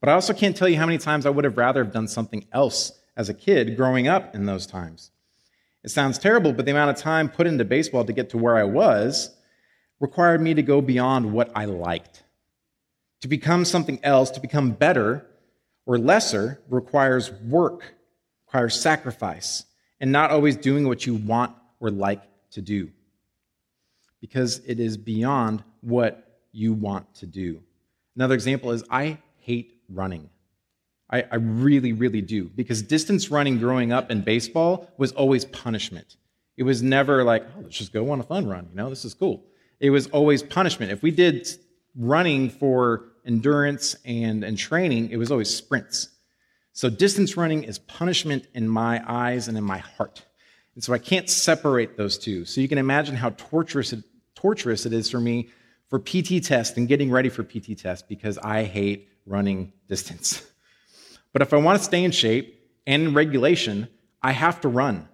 But 0.00 0.08
I 0.08 0.14
also 0.14 0.32
can't 0.32 0.56
tell 0.56 0.68
you 0.68 0.78
how 0.78 0.86
many 0.86 0.98
times 0.98 1.26
I 1.26 1.30
would 1.30 1.44
have 1.44 1.58
rather 1.58 1.84
have 1.84 1.92
done 1.92 2.08
something 2.08 2.46
else 2.52 2.92
as 3.16 3.28
a 3.28 3.34
kid 3.34 3.76
growing 3.76 4.08
up 4.08 4.34
in 4.34 4.46
those 4.46 4.66
times. 4.66 5.10
It 5.84 5.90
sounds 5.90 6.18
terrible, 6.18 6.52
but 6.52 6.64
the 6.64 6.70
amount 6.70 6.90
of 6.90 6.96
time 6.96 7.28
put 7.28 7.46
into 7.46 7.64
baseball 7.64 8.04
to 8.04 8.12
get 8.12 8.30
to 8.30 8.38
where 8.38 8.56
I 8.56 8.64
was 8.64 9.36
required 10.02 10.40
me 10.40 10.52
to 10.52 10.62
go 10.62 10.80
beyond 10.82 11.32
what 11.32 11.52
I 11.54 11.66
liked. 11.66 12.24
To 13.20 13.28
become 13.28 13.64
something 13.64 14.00
else, 14.02 14.32
to 14.32 14.40
become 14.40 14.72
better, 14.72 15.24
or 15.86 15.96
lesser 15.96 16.60
requires 16.68 17.30
work, 17.30 17.94
requires 18.44 18.78
sacrifice, 18.78 19.64
and 20.00 20.10
not 20.10 20.32
always 20.32 20.56
doing 20.56 20.88
what 20.88 21.06
you 21.06 21.14
want 21.14 21.54
or 21.78 21.90
like 21.90 22.20
to 22.50 22.60
do 22.60 22.90
because 24.20 24.60
it 24.66 24.80
is 24.80 24.96
beyond 24.96 25.62
what 25.82 26.40
you 26.50 26.72
want 26.72 27.12
to 27.14 27.26
do. 27.26 27.60
Another 28.16 28.34
example 28.34 28.72
is 28.72 28.84
I 28.90 29.18
hate 29.38 29.80
running. 29.88 30.30
I, 31.10 31.22
I, 31.30 31.36
really, 31.36 31.92
really 31.92 32.22
do. 32.22 32.44
Because 32.44 32.82
distance 32.82 33.30
running 33.30 33.58
growing 33.58 33.92
up 33.92 34.10
in 34.10 34.22
baseball 34.22 34.90
was 34.96 35.12
always 35.12 35.44
punishment. 35.44 36.16
It 36.56 36.62
was 36.62 36.82
never 36.82 37.22
like, 37.24 37.44
oh, 37.56 37.62
let's 37.62 37.76
just 37.76 37.92
go 37.92 38.10
on 38.10 38.20
a 38.20 38.22
fun 38.22 38.48
run. 38.48 38.68
You 38.70 38.76
know, 38.76 38.88
this 38.88 39.04
is 39.04 39.12
cool. 39.12 39.44
It 39.82 39.90
was 39.90 40.06
always 40.06 40.44
punishment. 40.44 40.92
If 40.92 41.02
we 41.02 41.10
did 41.10 41.48
running 41.96 42.50
for 42.50 43.08
endurance 43.26 43.96
and, 44.04 44.44
and 44.44 44.56
training, 44.56 45.10
it 45.10 45.16
was 45.16 45.32
always 45.32 45.52
sprints. 45.54 46.08
So 46.72 46.88
distance 46.88 47.36
running 47.36 47.64
is 47.64 47.80
punishment 47.80 48.46
in 48.54 48.68
my 48.68 49.02
eyes 49.06 49.48
and 49.48 49.58
in 49.58 49.64
my 49.64 49.78
heart. 49.78 50.24
And 50.76 50.84
so 50.84 50.94
I 50.94 50.98
can't 50.98 51.28
separate 51.28 51.96
those 51.96 52.16
two. 52.16 52.44
So 52.44 52.60
you 52.60 52.68
can 52.68 52.78
imagine 52.78 53.16
how 53.16 53.30
torturous 53.30 53.92
it, 53.92 54.04
torturous 54.36 54.86
it 54.86 54.92
is 54.92 55.10
for 55.10 55.20
me 55.20 55.50
for 55.88 55.98
PT 55.98 56.42
test 56.42 56.76
and 56.76 56.86
getting 56.86 57.10
ready 57.10 57.28
for 57.28 57.42
PT 57.42 57.76
test 57.76 58.08
because 58.08 58.38
I 58.38 58.62
hate 58.62 59.08
running 59.26 59.72
distance. 59.88 60.46
But 61.32 61.40
if 61.40 61.54
I 61.54 61.56
want 61.56 61.78
to 61.78 61.84
stay 61.84 62.04
in 62.04 62.10
shape 62.10 62.60
and 62.86 63.04
in 63.04 63.14
regulation, 63.14 63.88
I 64.22 64.32
have 64.32 64.60
to 64.60 64.68
run. 64.68 65.08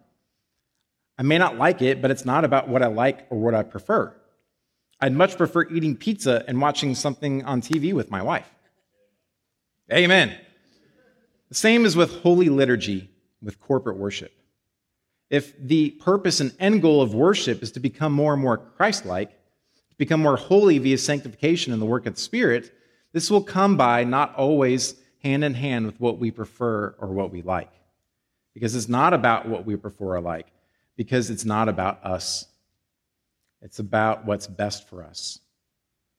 I 1.17 1.23
may 1.23 1.39
not 1.39 1.57
like 1.57 1.81
it, 1.81 2.03
but 2.03 2.11
it's 2.11 2.25
not 2.25 2.45
about 2.45 2.69
what 2.69 2.83
I 2.83 2.89
like 2.89 3.29
or 3.31 3.39
what 3.39 3.55
I 3.55 3.63
prefer. 3.63 4.13
I'd 5.01 5.13
much 5.13 5.37
prefer 5.37 5.69
eating 5.69 5.97
pizza 5.97 6.45
and 6.49 6.61
watching 6.61 6.95
something 6.95 7.45
on 7.45 7.61
TV 7.61 7.93
with 7.93 8.11
my 8.11 8.23
wife. 8.23 8.49
Amen. 9.93 10.37
The 11.49 11.55
same 11.55 11.85
is 11.87 11.97
with 11.97 12.21
holy 12.21 12.49
liturgy, 12.49 13.09
with 13.41 13.61
corporate 13.61 13.97
worship. 13.97 14.33
if 15.31 15.57
the 15.59 15.91
purpose 15.91 16.41
and 16.41 16.55
end 16.59 16.83
goal 16.83 17.03
of 17.03 17.15
worship 17.15 17.63
is 17.63 17.73
to 17.73 17.81
become 17.81 18.13
more 18.13 18.33
and 18.33 18.43
more 18.43 18.57
Christ 18.57 19.05
like, 19.05 19.31
to 19.31 19.97
become 19.99 20.23
more 20.23 20.37
holy 20.37 20.79
via 20.79 20.99
sanctification 20.99 21.73
and 21.73 21.83
the 21.83 21.87
work 21.87 22.07
of 22.07 22.15
the 22.15 22.21
Spirit, 22.21 22.73
this 23.13 23.31
will 23.31 23.43
come 23.43 23.77
by 23.77 24.05
not 24.05 24.35
always 24.37 24.95
hand 25.23 25.45
in 25.45 25.55
hand 25.55 25.87
with 25.87 26.01
what 26.01 26.19
we 26.19 26.31
prefer 26.31 26.95
or 26.99 27.09
what 27.09 27.31
we 27.31 27.43
like. 27.43 27.71
Because 28.55 28.75
it's 28.75 28.89
not 28.89 29.13
about 29.13 29.47
what 29.49 29.67
we 29.67 29.77
prefer 29.77 30.17
or 30.17 30.21
like, 30.21 30.47
because 30.97 31.31
it's 31.31 31.45
not 31.45 31.69
about 31.69 32.05
us. 32.05 32.47
It's 33.61 33.79
about 33.79 34.25
what's 34.25 34.47
best 34.47 34.89
for 34.89 35.03
us. 35.03 35.41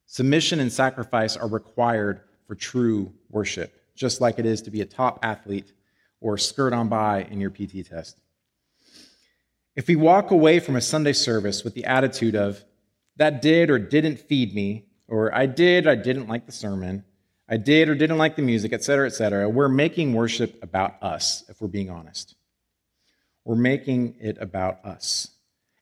Submission 0.06 0.60
and 0.60 0.72
sacrifice 0.72 1.36
are 1.36 1.48
required 1.48 2.20
for 2.46 2.54
true 2.54 3.12
worship, 3.28 3.74
just 3.94 4.20
like 4.20 4.38
it 4.38 4.46
is 4.46 4.62
to 4.62 4.70
be 4.70 4.80
a 4.80 4.86
top 4.86 5.20
athlete 5.22 5.72
or 6.20 6.36
skirt 6.36 6.72
on 6.72 6.88
by 6.88 7.22
in 7.22 7.40
your 7.40 7.50
PT 7.50 7.86
test. 7.88 8.20
If 9.76 9.86
we 9.88 9.96
walk 9.96 10.30
away 10.30 10.58
from 10.58 10.76
a 10.76 10.80
Sunday 10.80 11.12
service 11.12 11.64
with 11.64 11.74
the 11.74 11.84
attitude 11.84 12.34
of, 12.34 12.64
that 13.16 13.40
did 13.40 13.70
or 13.70 13.78
didn't 13.78 14.18
feed 14.18 14.54
me, 14.54 14.86
or 15.06 15.34
I 15.34 15.46
did, 15.46 15.86
I 15.86 15.94
didn't 15.94 16.28
like 16.28 16.46
the 16.46 16.52
sermon, 16.52 17.04
I 17.48 17.56
did 17.56 17.88
or 17.88 17.94
didn't 17.94 18.18
like 18.18 18.36
the 18.36 18.42
music, 18.42 18.72
etc., 18.72 19.06
etc., 19.06 19.48
we're 19.48 19.68
making 19.68 20.12
worship 20.12 20.62
about 20.62 21.02
us, 21.02 21.44
if 21.48 21.60
we're 21.60 21.68
being 21.68 21.90
honest. 21.90 22.34
We're 23.44 23.56
making 23.56 24.16
it 24.20 24.38
about 24.40 24.84
us. 24.84 25.28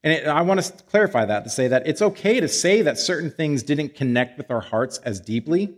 And 0.05 0.13
it, 0.13 0.27
I 0.27 0.43
want 0.43 0.63
to 0.63 0.73
clarify 0.85 1.25
that 1.25 1.45
to 1.45 1.51
say 1.51 1.69
that 1.69 1.87
it's 1.87 2.03
okay 2.03 2.41
to 2.41 2.49
say 2.49 2.83
that 2.83 2.99
certain 2.99 3.31
things 3.31 3.63
didn't 3.63 3.95
connect 3.95 4.39
with 4.39 4.51
our 4.51 4.61
hearts 4.61 4.99
as 4.99 5.21
deeply, 5.21 5.77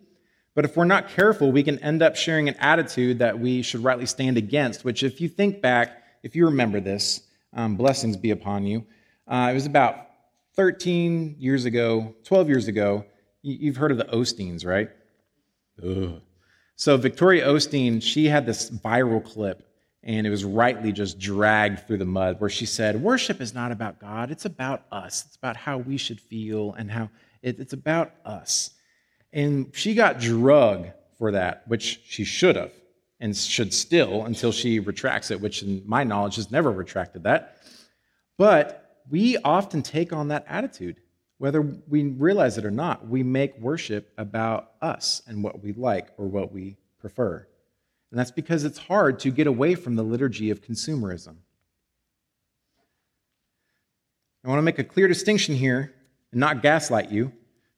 but 0.55 0.65
if 0.65 0.77
we're 0.77 0.85
not 0.85 1.09
careful, 1.09 1.53
we 1.53 1.63
can 1.63 1.79
end 1.79 2.03
up 2.03 2.17
sharing 2.17 2.49
an 2.49 2.57
attitude 2.59 3.19
that 3.21 3.39
we 3.39 3.63
should 3.63 3.83
rightly 3.83 4.07
stand 4.07 4.37
against, 4.37 4.85
which, 4.85 5.03
if 5.03 5.21
you 5.21 5.29
think 5.29 5.63
back, 5.63 6.03
if 6.23 6.37
you 6.37 6.47
remember 6.47 6.81
this, 6.81 7.23
um, 7.53 7.77
blessings 7.77 8.17
be 8.17 8.31
upon 8.31 8.65
you. 8.65 8.85
Uh, 9.27 9.49
it 9.51 9.55
was 9.55 9.67
about 9.67 10.09
13 10.57 11.37
years 11.39 11.65
ago, 11.65 12.15
12 12.25 12.49
years 12.49 12.69
ago. 12.69 13.05
You've 13.43 13.77
heard 13.77 13.91
of 13.91 13.97
the 13.97 14.05
Osteens, 14.05 14.67
right? 14.67 14.91
Ugh. 15.83 16.21
So, 16.77 16.97
Victoria 16.97 17.47
Osteen, 17.47 18.03
she 18.03 18.27
had 18.27 18.47
this 18.47 18.71
viral 18.71 19.25
clip, 19.25 19.70
and 20.03 20.27
it 20.27 20.31
was 20.31 20.45
rightly 20.45 20.93
just 20.93 21.19
dragged 21.19 21.87
through 21.87 21.99
the 21.99 22.05
mud, 22.05 22.41
where 22.41 22.51
she 22.51 22.67
said, 22.67 23.03
Worship 23.03 23.41
is 23.41 23.55
not 23.55 23.73
about 23.73 23.99
God, 23.99 24.31
it's 24.31 24.45
about 24.45 24.85
us. 24.91 25.25
It's 25.27 25.37
about 25.37 25.57
how 25.57 25.79
we 25.79 25.97
should 25.97 26.21
feel 26.21 26.73
and 26.75 26.91
how 26.91 27.11
it, 27.43 27.59
it's 27.59 27.73
about 27.73 28.13
us. 28.25 28.71
And 29.33 29.71
she 29.73 29.95
got 29.95 30.19
drug 30.19 30.89
for 31.19 31.33
that, 31.33 31.69
which 31.69 32.01
she 32.05 32.25
should 32.25 32.57
have 32.57 32.73
and 33.21 33.37
should 33.37 33.75
still 33.75 34.25
until 34.25 34.51
she 34.51 34.81
retracts 34.81 35.31
it, 35.31 35.41
which, 35.41 35.63
in 35.63 35.83
my 35.87 36.03
knowledge, 36.05 36.37
has 36.37 36.51
never 36.51 36.73
retracted 36.73 37.25
that. 37.25 37.59
But 38.39 39.03
we 39.11 39.37
often 39.39 39.83
take 39.83 40.13
on 40.13 40.29
that 40.29 40.47
attitude, 40.49 40.97
whether 41.37 41.61
we 41.61 42.05
realize 42.05 42.57
it 42.57 42.65
or 42.65 42.71
not. 42.71 43.07
We 43.07 43.23
make 43.23 43.59
worship 43.59 44.13
about 44.17 44.73
us 44.81 45.21
and 45.27 45.45
what 45.45 45.63
we 45.63 45.75
like 45.75 46.09
or 46.17 46.27
what 46.27 46.53
we 46.53 46.79
prefer. 46.99 47.47
And 48.11 48.19
that's 48.19 48.31
because 48.31 48.65
it's 48.65 48.79
hard 48.79 49.21
to 49.21 49.31
get 49.31 49.47
away 49.47 49.75
from 49.75 49.95
the 49.97 50.03
liturgy 50.03 50.51
of 50.51 50.63
consumerism. 50.63 51.37
I 54.45 54.49
want 54.49 54.59
to 54.59 54.63
make 54.63 54.79
a 54.79 54.85
clear 54.85 55.07
distinction 55.07 55.55
here 55.55 55.95
and 56.33 56.41
not 56.41 56.63
gaslight 56.63 57.11
you. 57.11 57.33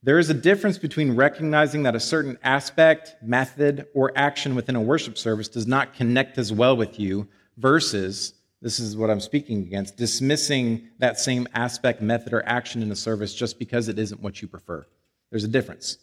There 0.04 0.18
is 0.18 0.30
a 0.30 0.34
difference 0.34 0.78
between 0.78 1.14
recognizing 1.14 1.84
that 1.84 1.94
a 1.94 2.00
certain 2.00 2.38
aspect, 2.42 3.14
method, 3.22 3.86
or 3.94 4.12
action 4.16 4.54
within 4.54 4.74
a 4.74 4.80
worship 4.80 5.16
service 5.18 5.48
does 5.48 5.66
not 5.66 5.94
connect 5.94 6.38
as 6.38 6.52
well 6.52 6.76
with 6.76 6.98
you 6.98 7.28
versus, 7.56 8.34
this 8.60 8.80
is 8.80 8.96
what 8.96 9.10
I'm 9.10 9.20
speaking 9.20 9.58
against, 9.58 9.96
dismissing 9.96 10.88
that 10.98 11.18
same 11.18 11.46
aspect, 11.54 12.02
method, 12.02 12.32
or 12.32 12.44
action 12.48 12.82
in 12.82 12.90
a 12.90 12.96
service 12.96 13.34
just 13.34 13.58
because 13.58 13.88
it 13.88 13.98
isn't 13.98 14.22
what 14.22 14.42
you 14.42 14.48
prefer. 14.48 14.86
There's 15.30 15.44
a 15.44 15.48
difference. 15.48 15.98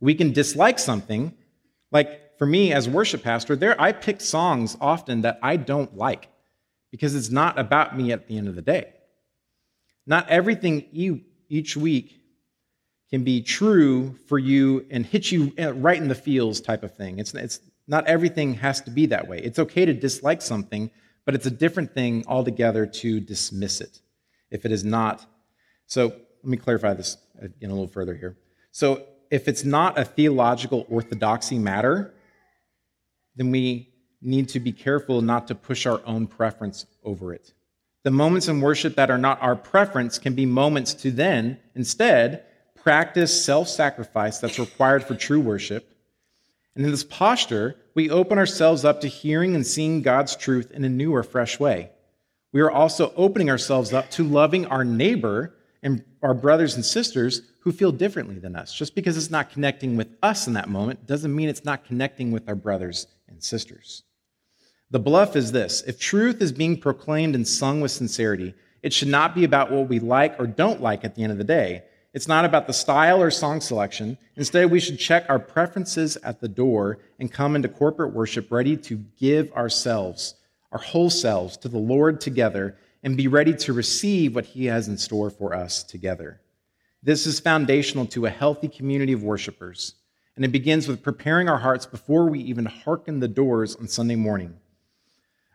We 0.00 0.14
can 0.14 0.32
dislike 0.32 0.78
something, 0.78 1.32
like 1.92 2.31
for 2.42 2.46
me 2.46 2.72
as 2.72 2.88
worship 2.88 3.22
pastor, 3.22 3.54
there 3.54 3.80
I 3.80 3.92
pick 3.92 4.20
songs 4.20 4.76
often 4.80 5.20
that 5.20 5.38
I 5.44 5.56
don't 5.56 5.96
like 5.96 6.28
because 6.90 7.14
it's 7.14 7.30
not 7.30 7.56
about 7.56 7.96
me 7.96 8.10
at 8.10 8.26
the 8.26 8.36
end 8.36 8.48
of 8.48 8.56
the 8.56 8.62
day. 8.62 8.94
Not 10.08 10.28
everything 10.28 10.84
each 11.48 11.76
week 11.76 12.20
can 13.10 13.22
be 13.22 13.42
true 13.42 14.16
for 14.26 14.40
you 14.40 14.84
and 14.90 15.06
hit 15.06 15.30
you 15.30 15.52
uh, 15.56 15.72
right 15.74 15.96
in 15.96 16.08
the 16.08 16.16
feels 16.16 16.60
type 16.60 16.82
of 16.82 16.96
thing. 16.96 17.20
It's, 17.20 17.32
it's 17.32 17.60
not 17.86 18.08
everything 18.08 18.54
has 18.54 18.80
to 18.80 18.90
be 18.90 19.06
that 19.06 19.28
way. 19.28 19.38
It's 19.38 19.60
okay 19.60 19.84
to 19.84 19.94
dislike 19.94 20.42
something, 20.42 20.90
but 21.24 21.36
it's 21.36 21.46
a 21.46 21.50
different 21.52 21.94
thing 21.94 22.24
altogether 22.26 22.86
to 22.86 23.20
dismiss 23.20 23.80
it 23.80 24.00
if 24.50 24.64
it 24.64 24.72
is 24.72 24.82
not. 24.82 25.24
So 25.86 26.06
let 26.06 26.44
me 26.44 26.56
clarify 26.56 26.94
this 26.94 27.18
again 27.40 27.70
a 27.70 27.72
little 27.72 27.86
further 27.86 28.16
here. 28.16 28.36
So 28.72 29.06
if 29.30 29.46
it's 29.46 29.62
not 29.62 29.96
a 29.96 30.04
theological 30.04 30.86
orthodoxy 30.90 31.60
matter, 31.60 32.14
then 33.36 33.50
we 33.50 33.92
need 34.20 34.48
to 34.50 34.60
be 34.60 34.72
careful 34.72 35.20
not 35.20 35.48
to 35.48 35.54
push 35.54 35.86
our 35.86 36.00
own 36.06 36.26
preference 36.26 36.86
over 37.04 37.32
it. 37.34 37.52
The 38.04 38.10
moments 38.10 38.48
in 38.48 38.60
worship 38.60 38.96
that 38.96 39.10
are 39.10 39.18
not 39.18 39.42
our 39.42 39.56
preference 39.56 40.18
can 40.18 40.34
be 40.34 40.46
moments 40.46 40.94
to 40.94 41.10
then, 41.10 41.58
instead, 41.74 42.44
practice 42.74 43.44
self 43.44 43.68
sacrifice 43.68 44.38
that's 44.38 44.58
required 44.58 45.04
for 45.04 45.14
true 45.14 45.40
worship. 45.40 45.88
And 46.74 46.84
in 46.84 46.90
this 46.90 47.04
posture, 47.04 47.76
we 47.94 48.10
open 48.10 48.38
ourselves 48.38 48.84
up 48.84 49.02
to 49.02 49.08
hearing 49.08 49.54
and 49.54 49.66
seeing 49.66 50.02
God's 50.02 50.34
truth 50.34 50.70
in 50.70 50.84
a 50.84 50.88
new 50.88 51.14
or 51.14 51.22
fresh 51.22 51.60
way. 51.60 51.90
We 52.52 52.60
are 52.60 52.70
also 52.70 53.12
opening 53.16 53.50
ourselves 53.50 53.92
up 53.92 54.10
to 54.12 54.24
loving 54.24 54.66
our 54.66 54.84
neighbor 54.84 55.54
and 55.82 56.04
our 56.22 56.34
brothers 56.34 56.76
and 56.76 56.84
sisters 56.84 57.42
who 57.60 57.72
feel 57.72 57.92
differently 57.92 58.38
than 58.38 58.56
us. 58.56 58.72
Just 58.72 58.94
because 58.94 59.16
it's 59.16 59.30
not 59.30 59.50
connecting 59.50 59.96
with 59.96 60.08
us 60.22 60.46
in 60.46 60.52
that 60.54 60.68
moment 60.68 61.06
doesn't 61.06 61.34
mean 61.34 61.48
it's 61.48 61.64
not 61.64 61.84
connecting 61.84 62.30
with 62.30 62.48
our 62.48 62.54
brothers 62.54 63.06
and 63.28 63.42
sisters. 63.42 64.04
The 64.90 65.00
BLUF 65.00 65.36
is 65.36 65.52
this 65.52 65.82
if 65.86 65.98
truth 65.98 66.42
is 66.42 66.52
being 66.52 66.76
proclaimed 66.76 67.34
and 67.34 67.46
sung 67.46 67.80
with 67.80 67.90
sincerity, 67.90 68.54
it 68.82 68.92
should 68.92 69.08
not 69.08 69.34
be 69.34 69.44
about 69.44 69.70
what 69.70 69.88
we 69.88 69.98
like 69.98 70.38
or 70.38 70.46
don't 70.46 70.80
like 70.82 71.04
at 71.04 71.14
the 71.14 71.22
end 71.22 71.32
of 71.32 71.38
the 71.38 71.44
day. 71.44 71.84
It's 72.12 72.28
not 72.28 72.44
about 72.44 72.66
the 72.66 72.74
style 72.74 73.22
or 73.22 73.30
song 73.30 73.62
selection. 73.62 74.18
Instead, 74.36 74.70
we 74.70 74.80
should 74.80 74.98
check 74.98 75.24
our 75.30 75.38
preferences 75.38 76.18
at 76.18 76.40
the 76.40 76.48
door 76.48 76.98
and 77.18 77.32
come 77.32 77.56
into 77.56 77.68
corporate 77.68 78.12
worship 78.12 78.52
ready 78.52 78.76
to 78.76 78.96
give 79.18 79.50
ourselves, 79.52 80.34
our 80.72 80.78
whole 80.78 81.08
selves, 81.08 81.56
to 81.58 81.68
the 81.68 81.78
Lord 81.78 82.20
together 82.20 82.76
and 83.02 83.16
be 83.16 83.28
ready 83.28 83.54
to 83.54 83.72
receive 83.72 84.34
what 84.34 84.46
He 84.46 84.66
has 84.66 84.88
in 84.88 84.96
store 84.96 85.30
for 85.30 85.54
us 85.54 85.82
together. 85.82 86.40
This 87.02 87.26
is 87.26 87.40
foundational 87.40 88.06
to 88.06 88.26
a 88.26 88.30
healthy 88.30 88.68
community 88.68 89.12
of 89.12 89.24
worshipers, 89.24 89.94
and 90.36 90.44
it 90.44 90.52
begins 90.52 90.86
with 90.86 91.02
preparing 91.02 91.48
our 91.48 91.58
hearts 91.58 91.84
before 91.84 92.30
we 92.30 92.40
even 92.40 92.64
hearken 92.64 93.18
the 93.18 93.28
doors 93.28 93.74
on 93.74 93.88
Sunday 93.88 94.14
morning. 94.14 94.54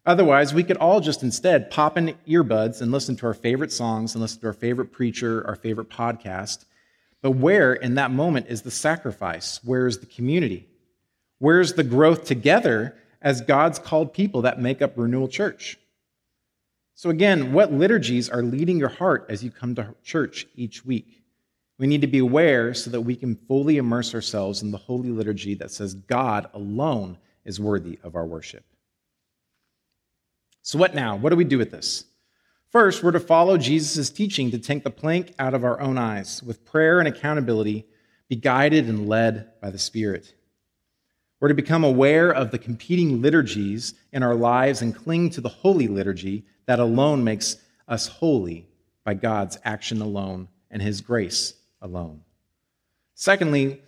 Otherwise, 0.06 0.54
we 0.54 0.64
could 0.64 0.78
all 0.78 1.02
just 1.02 1.24
instead 1.24 1.70
pop 1.70 1.98
in 1.98 2.16
earbuds 2.28 2.82
and 2.82 2.92
listen 2.92 3.16
to 3.18 3.26
our 3.26 3.34
favorite 3.34 3.72
songs 3.72 4.14
and 4.14 4.22
listen 4.22 4.40
to 4.40 4.48
our 4.48 4.54
favorite 4.54 4.92
preacher, 4.92 5.46
our 5.46 5.56
favorite 5.56 5.90
podcast. 5.90 6.66
But 7.22 7.32
where 7.32 7.74
in 7.74 7.96
that 7.96 8.12
moment 8.12 8.48
is 8.48 8.62
the 8.62 8.72
sacrifice? 8.72 9.60
Where 9.64 9.86
is 9.86 10.00
the 10.00 10.06
community? 10.06 10.68
Where's 11.40 11.74
the 11.74 11.84
growth 11.84 12.24
together 12.24 12.96
as 13.22 13.42
God's 13.42 13.80
called 13.80 14.14
people 14.14 14.44
that 14.44 14.62
make 14.62 14.82
up 14.82 14.94
Renewal 14.96 15.28
Church? 15.28 15.78
So, 16.98 17.12
again, 17.12 17.54
what 17.54 17.72
liturgies 17.72 18.28
are 18.28 18.42
leading 18.42 18.80
your 18.80 18.90
heart 18.90 19.28
as 19.30 19.44
you 19.44 19.52
come 19.52 19.76
to 19.76 19.94
church 20.04 20.48
each 20.56 20.84
week? 20.84 21.22
We 21.78 21.86
need 21.86 22.02
to 22.02 22.08
be 22.08 22.18
aware 22.18 22.74
so 22.74 22.90
that 22.90 23.02
we 23.02 23.16
can 23.16 23.36
fully 23.36 23.78
immerse 23.78 24.16
ourselves 24.16 24.64
in 24.64 24.72
the 24.72 24.80
holy 24.80 25.12
liturgy 25.12 25.54
that 25.54 25.70
says 25.70 25.94
God 25.94 26.50
alone 26.56 27.20
is 27.46 27.60
worthy 27.60 28.00
of 28.02 28.16
our 28.16 28.26
worship. 28.26 28.66
So, 30.64 30.80
what 30.80 30.96
now? 30.96 31.16
What 31.16 31.30
do 31.30 31.36
we 31.36 31.44
do 31.44 31.60
with 31.60 31.70
this? 31.70 32.04
First, 32.72 33.04
we're 33.04 33.12
to 33.12 33.20
follow 33.20 33.60
Jesus' 33.60 34.10
teaching 34.10 34.50
to 34.50 34.58
take 34.58 34.84
the 34.84 34.90
plank 34.90 35.36
out 35.38 35.54
of 35.54 35.64
our 35.64 35.80
own 35.80 36.00
eyes 36.00 36.42
with 36.42 36.66
prayer 36.66 36.98
and 36.98 37.08
accountability, 37.08 37.86
be 38.28 38.38
guided 38.38 38.90
and 38.90 39.08
led 39.08 39.52
by 39.62 39.70
the 39.70 39.78
Spirit. 39.78 40.34
We're 41.40 41.50
to 41.50 41.54
become 41.54 41.84
aware 41.84 42.32
of 42.32 42.50
the 42.50 42.58
competing 42.58 43.22
liturgies 43.22 43.94
in 44.12 44.24
our 44.24 44.34
lives 44.34 44.82
and 44.82 44.96
cling 44.96 45.30
to 45.32 45.42
the 45.42 45.50
holy 45.50 45.88
liturgy 45.88 46.46
that 46.66 46.80
alone 46.80 47.24
makes 47.24 47.58
us 47.88 48.08
holy 48.08 48.68
by 49.04 49.14
God's 49.14 49.58
action 49.64 50.02
alone 50.02 50.48
and 50.72 50.82
His 50.82 51.00
grace 51.02 51.54
alone. 51.82 52.22
Secondly, 53.14 53.82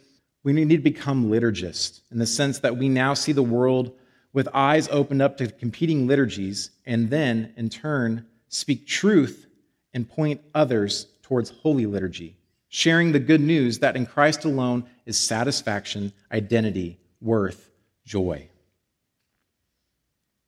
we 0.44 0.54
need 0.54 0.70
to 0.70 0.78
become 0.78 1.30
liturgists 1.30 2.02
in 2.12 2.20
the 2.20 2.26
sense 2.26 2.60
that 2.60 2.78
we 2.78 2.88
now 2.88 3.14
see 3.14 3.32
the 3.32 3.44
world 3.44 3.94
with 4.32 4.48
eyes 4.54 4.88
opened 4.90 5.22
up 5.22 5.38
to 5.38 5.48
competing 5.48 6.08
liturgies, 6.08 6.70
and 6.86 7.10
then, 7.10 7.52
in 7.58 7.68
turn, 7.68 8.26
speak 8.48 8.86
truth 8.86 9.48
and 9.94 10.08
point 10.08 10.40
others 10.54 11.08
towards 11.24 11.50
holy 11.50 11.88
liturgy, 11.88 12.38
sharing 12.68 13.12
the 13.12 13.20
good 13.20 13.42
news 13.42 13.80
that 13.80 13.96
in 13.96 14.06
Christ 14.06 14.46
alone 14.46 14.86
is 15.06 15.18
satisfaction, 15.18 16.14
identity, 16.32 17.00
worth, 17.22 17.70
joy. 18.06 18.50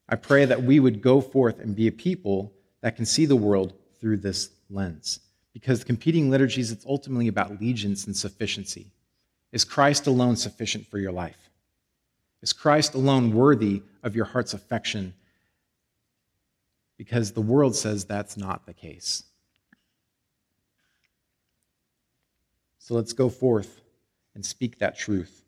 I 0.08 0.16
pray 0.16 0.46
that 0.46 0.64
we 0.64 0.80
would 0.80 1.02
go 1.02 1.22
forth 1.22 1.60
and 1.60 1.76
be 1.76 1.88
a 1.88 1.92
people 1.92 2.54
that 2.82 2.96
can 2.96 3.06
see 3.06 3.26
the 3.26 3.36
world 3.36 3.74
through 4.00 4.18
this 4.18 4.50
lens. 4.70 5.20
Because 5.54 5.84
competing 5.84 6.30
liturgies, 6.30 6.72
it's 6.72 6.86
ultimately 6.86 7.28
about 7.28 7.52
allegiance 7.52 8.06
and 8.08 8.16
sufficiency. 8.16 8.92
Is 9.52 9.64
Christ 9.64 10.08
alone 10.08 10.36
sufficient 10.36 10.88
for 10.88 10.98
your 10.98 11.12
life? 11.12 11.50
Is 12.42 12.54
Christ 12.54 12.94
alone 12.94 13.34
worthy 13.34 13.84
of 14.04 14.16
your 14.16 14.26
heart's 14.26 14.54
affection? 14.54 15.14
Because 16.98 17.32
the 17.32 17.42
world 17.42 17.76
says 17.76 18.06
that's 18.06 18.38
not 18.38 18.66
the 18.66 18.74
case. 18.74 19.24
So 22.80 22.96
let's 22.96 23.14
go 23.14 23.30
forth 23.30 23.82
and 24.34 24.46
speak 24.46 24.80
that 24.80 24.98
truth 24.98 25.42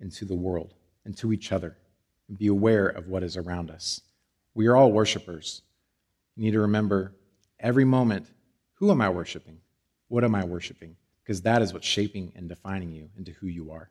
into 0.00 0.24
the 0.24 0.34
world 0.34 0.74
and 1.04 1.16
to 1.18 1.32
each 1.32 1.52
other 1.52 1.76
and 2.28 2.38
be 2.38 2.46
aware 2.46 2.88
of 2.88 3.08
what 3.08 3.22
is 3.22 3.36
around 3.36 3.70
us. 3.70 4.00
We 4.54 4.66
are 4.66 4.76
all 4.76 4.92
worshipers. 4.92 5.62
You 6.36 6.44
need 6.44 6.52
to 6.52 6.60
remember 6.60 7.14
every 7.60 7.84
moment 7.84 8.26
who 8.74 8.90
am 8.90 9.00
I 9.00 9.08
worshiping? 9.08 9.58
What 10.08 10.24
am 10.24 10.34
I 10.34 10.44
worshiping? 10.44 10.96
Because 11.22 11.42
that 11.42 11.62
is 11.62 11.72
what's 11.72 11.86
shaping 11.86 12.32
and 12.36 12.48
defining 12.48 12.92
you 12.92 13.08
into 13.16 13.32
who 13.32 13.46
you 13.46 13.70
are. 13.70 13.90